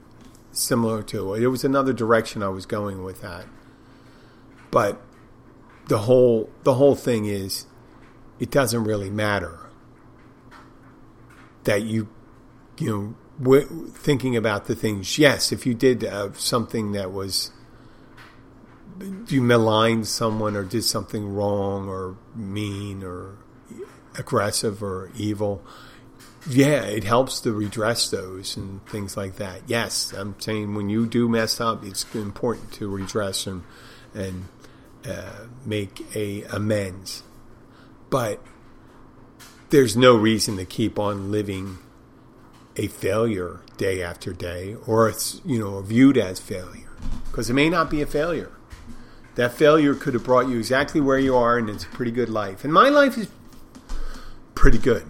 similar 0.61 1.03
to. 1.03 1.33
It 1.33 1.47
was 1.47 1.63
another 1.63 1.93
direction 1.93 2.43
I 2.43 2.49
was 2.49 2.65
going 2.65 3.03
with 3.03 3.21
that. 3.21 3.45
But 4.69 5.01
the 5.87 5.99
whole 5.99 6.49
the 6.63 6.75
whole 6.75 6.95
thing 6.95 7.25
is 7.25 7.65
it 8.39 8.49
doesn't 8.49 8.85
really 8.85 9.09
matter 9.09 9.59
that 11.63 11.83
you 11.83 12.07
you 12.77 13.15
know 13.39 13.61
thinking 13.93 14.35
about 14.35 14.65
the 14.65 14.75
things. 14.75 15.17
Yes, 15.17 15.51
if 15.51 15.65
you 15.65 15.73
did 15.73 16.03
uh, 16.03 16.31
something 16.33 16.91
that 16.93 17.11
was 17.11 17.51
you 19.27 19.41
maligned 19.41 20.07
someone 20.07 20.55
or 20.55 20.63
did 20.63 20.83
something 20.83 21.33
wrong 21.33 21.87
or 21.89 22.17
mean 22.35 23.03
or 23.03 23.37
aggressive 24.17 24.83
or 24.83 25.09
evil, 25.15 25.63
yeah, 26.49 26.83
it 26.83 27.03
helps 27.03 27.39
to 27.41 27.51
redress 27.51 28.09
those 28.09 28.57
and 28.57 28.85
things 28.87 29.15
like 29.15 29.35
that. 29.35 29.61
Yes, 29.67 30.11
I'm 30.13 30.39
saying 30.39 30.73
when 30.73 30.89
you 30.89 31.05
do 31.05 31.29
mess 31.29 31.61
up, 31.61 31.83
it's 31.83 32.05
important 32.15 32.71
to 32.73 32.89
redress 32.89 33.45
and 33.45 33.63
and 34.13 34.45
uh, 35.07 35.45
make 35.65 36.03
a 36.15 36.43
amends. 36.43 37.23
But 38.09 38.41
there's 39.69 39.95
no 39.95 40.15
reason 40.15 40.57
to 40.57 40.65
keep 40.65 40.99
on 40.99 41.31
living 41.31 41.77
a 42.75 42.87
failure 42.87 43.61
day 43.77 44.01
after 44.01 44.33
day, 44.33 44.75
or 44.87 45.09
it's 45.09 45.41
you 45.45 45.59
know 45.59 45.81
viewed 45.81 46.17
as 46.17 46.39
failure 46.39 46.89
because 47.25 47.49
it 47.49 47.53
may 47.53 47.69
not 47.69 47.89
be 47.89 48.01
a 48.01 48.07
failure. 48.07 48.51
That 49.35 49.53
failure 49.53 49.95
could 49.95 50.13
have 50.13 50.25
brought 50.25 50.49
you 50.49 50.57
exactly 50.57 50.99
where 50.99 51.19
you 51.19 51.35
are, 51.35 51.57
and 51.57 51.69
it's 51.69 51.85
a 51.85 51.87
pretty 51.87 52.11
good 52.11 52.29
life. 52.29 52.65
And 52.65 52.73
my 52.73 52.89
life 52.89 53.17
is 53.17 53.29
pretty 54.55 54.77
good. 54.77 55.09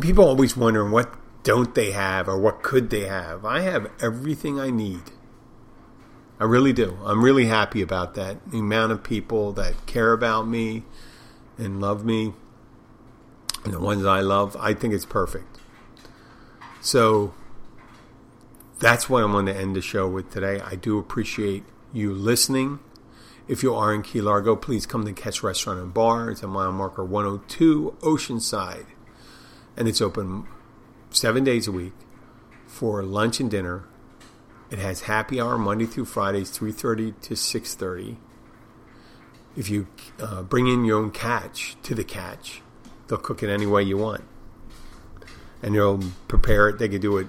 People 0.00 0.24
always 0.24 0.56
wondering 0.56 0.90
what 0.90 1.14
don't 1.44 1.74
they 1.74 1.92
have 1.92 2.28
or 2.28 2.38
what 2.38 2.62
could 2.62 2.90
they 2.90 3.04
have. 3.04 3.44
I 3.44 3.60
have 3.60 3.90
everything 4.00 4.58
I 4.58 4.70
need. 4.70 5.02
I 6.40 6.44
really 6.44 6.72
do. 6.72 6.98
I'm 7.04 7.22
really 7.22 7.46
happy 7.46 7.80
about 7.80 8.14
that. 8.14 8.50
The 8.50 8.58
amount 8.58 8.90
of 8.92 9.04
people 9.04 9.52
that 9.52 9.86
care 9.86 10.12
about 10.12 10.48
me 10.48 10.82
and 11.56 11.80
love 11.80 12.04
me 12.04 12.32
and 13.64 13.72
the 13.72 13.78
ones 13.78 14.04
I 14.04 14.20
love, 14.20 14.56
I 14.58 14.74
think 14.74 14.94
it's 14.94 15.04
perfect. 15.04 15.58
So 16.80 17.32
that's 18.80 19.08
what 19.08 19.22
I 19.22 19.26
want 19.26 19.46
to 19.46 19.56
end 19.56 19.76
the 19.76 19.80
show 19.80 20.08
with 20.08 20.30
today. 20.30 20.60
I 20.60 20.74
do 20.74 20.98
appreciate 20.98 21.62
you 21.92 22.12
listening. 22.12 22.80
If 23.46 23.62
you 23.62 23.74
are 23.74 23.94
in 23.94 24.02
Key 24.02 24.20
Largo, 24.20 24.56
please 24.56 24.86
come 24.86 25.04
to 25.04 25.12
Catch 25.12 25.42
Restaurant 25.42 25.78
and 25.78 25.94
Bar. 25.94 26.30
It's 26.30 26.42
a 26.42 26.48
mile 26.48 26.72
marker 26.72 27.04
102 27.04 27.98
Oceanside. 28.00 28.86
And 29.76 29.88
it's 29.88 30.00
open 30.00 30.46
seven 31.10 31.44
days 31.44 31.66
a 31.66 31.72
week 31.72 31.92
for 32.66 33.02
lunch 33.02 33.40
and 33.40 33.50
dinner. 33.50 33.84
It 34.70 34.78
has 34.78 35.02
happy 35.02 35.40
hour 35.40 35.58
Monday 35.58 35.86
through 35.86 36.06
Fridays, 36.06 36.50
3.30 36.56 37.20
to 37.22 37.34
6.30. 37.34 38.16
If 39.56 39.70
you 39.70 39.86
uh, 40.20 40.42
bring 40.42 40.66
in 40.66 40.84
your 40.84 40.98
own 40.98 41.10
catch 41.10 41.76
to 41.84 41.94
the 41.94 42.04
catch, 42.04 42.60
they'll 43.06 43.18
cook 43.18 43.42
it 43.42 43.48
any 43.48 43.66
way 43.66 43.82
you 43.82 43.96
want. 43.96 44.24
And 45.62 45.74
they'll 45.74 46.00
prepare 46.28 46.68
it. 46.68 46.78
They 46.78 46.88
can 46.88 47.00
do 47.00 47.18
it, 47.18 47.28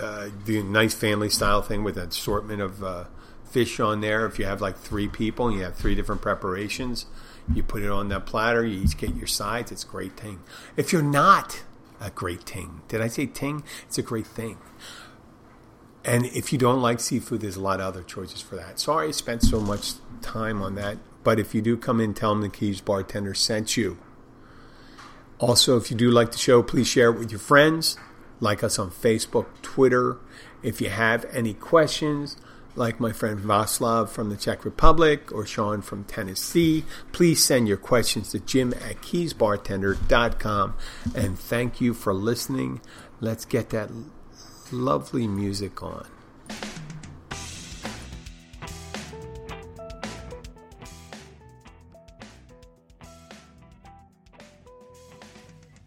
uh, 0.00 0.28
the 0.46 0.62
nice 0.62 0.94
family 0.94 1.28
style 1.28 1.60
thing 1.60 1.84
with 1.84 1.96
an 1.98 2.08
assortment 2.08 2.62
of 2.62 2.82
uh, 2.82 3.04
fish 3.44 3.78
on 3.78 4.00
there. 4.00 4.24
If 4.24 4.38
you 4.38 4.46
have 4.46 4.60
like 4.60 4.78
three 4.78 5.08
people 5.08 5.48
and 5.48 5.58
you 5.58 5.64
have 5.64 5.76
three 5.76 5.94
different 5.94 6.22
preparations, 6.22 7.06
you 7.54 7.62
put 7.62 7.82
it 7.82 7.90
on 7.90 8.08
that 8.08 8.26
platter. 8.26 8.64
You 8.64 8.82
each 8.82 8.96
get 8.96 9.14
your 9.14 9.26
sides. 9.26 9.72
It's 9.72 9.84
a 9.84 9.88
great 9.88 10.16
thing. 10.16 10.40
If 10.76 10.92
you're 10.92 11.02
not 11.02 11.62
a 12.00 12.10
great 12.10 12.42
thing, 12.42 12.82
did 12.88 13.00
I 13.00 13.08
say 13.08 13.26
ting? 13.26 13.62
It's 13.86 13.98
a 13.98 14.02
great 14.02 14.26
thing. 14.26 14.58
And 16.04 16.26
if 16.26 16.52
you 16.52 16.58
don't 16.58 16.82
like 16.82 17.00
seafood, 17.00 17.42
there's 17.42 17.56
a 17.56 17.60
lot 17.60 17.80
of 17.80 17.86
other 17.86 18.02
choices 18.02 18.40
for 18.40 18.56
that. 18.56 18.78
Sorry 18.80 19.08
I 19.08 19.10
spent 19.12 19.42
so 19.42 19.60
much 19.60 19.92
time 20.20 20.60
on 20.60 20.74
that. 20.74 20.98
But 21.22 21.38
if 21.38 21.54
you 21.54 21.62
do 21.62 21.76
come 21.76 22.00
in, 22.00 22.14
tell 22.14 22.30
them 22.30 22.42
the 22.42 22.48
Keys 22.48 22.80
bartender 22.80 23.34
sent 23.34 23.76
you. 23.76 23.98
Also, 25.38 25.76
if 25.76 25.90
you 25.90 25.96
do 25.96 26.10
like 26.10 26.32
the 26.32 26.38
show, 26.38 26.62
please 26.62 26.88
share 26.88 27.10
it 27.10 27.18
with 27.18 27.30
your 27.30 27.40
friends. 27.40 27.96
Like 28.40 28.64
us 28.64 28.78
on 28.78 28.90
Facebook, 28.90 29.46
Twitter. 29.62 30.18
If 30.62 30.80
you 30.80 30.88
have 30.88 31.24
any 31.32 31.54
questions, 31.54 32.36
like 32.74 33.00
my 33.00 33.12
friend 33.12 33.38
Václav 33.38 34.08
from 34.08 34.30
the 34.30 34.36
Czech 34.36 34.64
Republic 34.64 35.32
or 35.32 35.44
Sean 35.46 35.82
from 35.82 36.04
Tennessee, 36.04 36.84
please 37.12 37.42
send 37.42 37.68
your 37.68 37.76
questions 37.76 38.30
to 38.30 38.40
jim 38.40 38.72
at 38.74 39.02
keysbartender.com. 39.02 40.74
And 41.14 41.38
thank 41.38 41.80
you 41.80 41.94
for 41.94 42.14
listening. 42.14 42.80
Let's 43.20 43.44
get 43.44 43.70
that 43.70 43.90
lovely 44.70 45.26
music 45.28 45.82
on. 45.82 46.06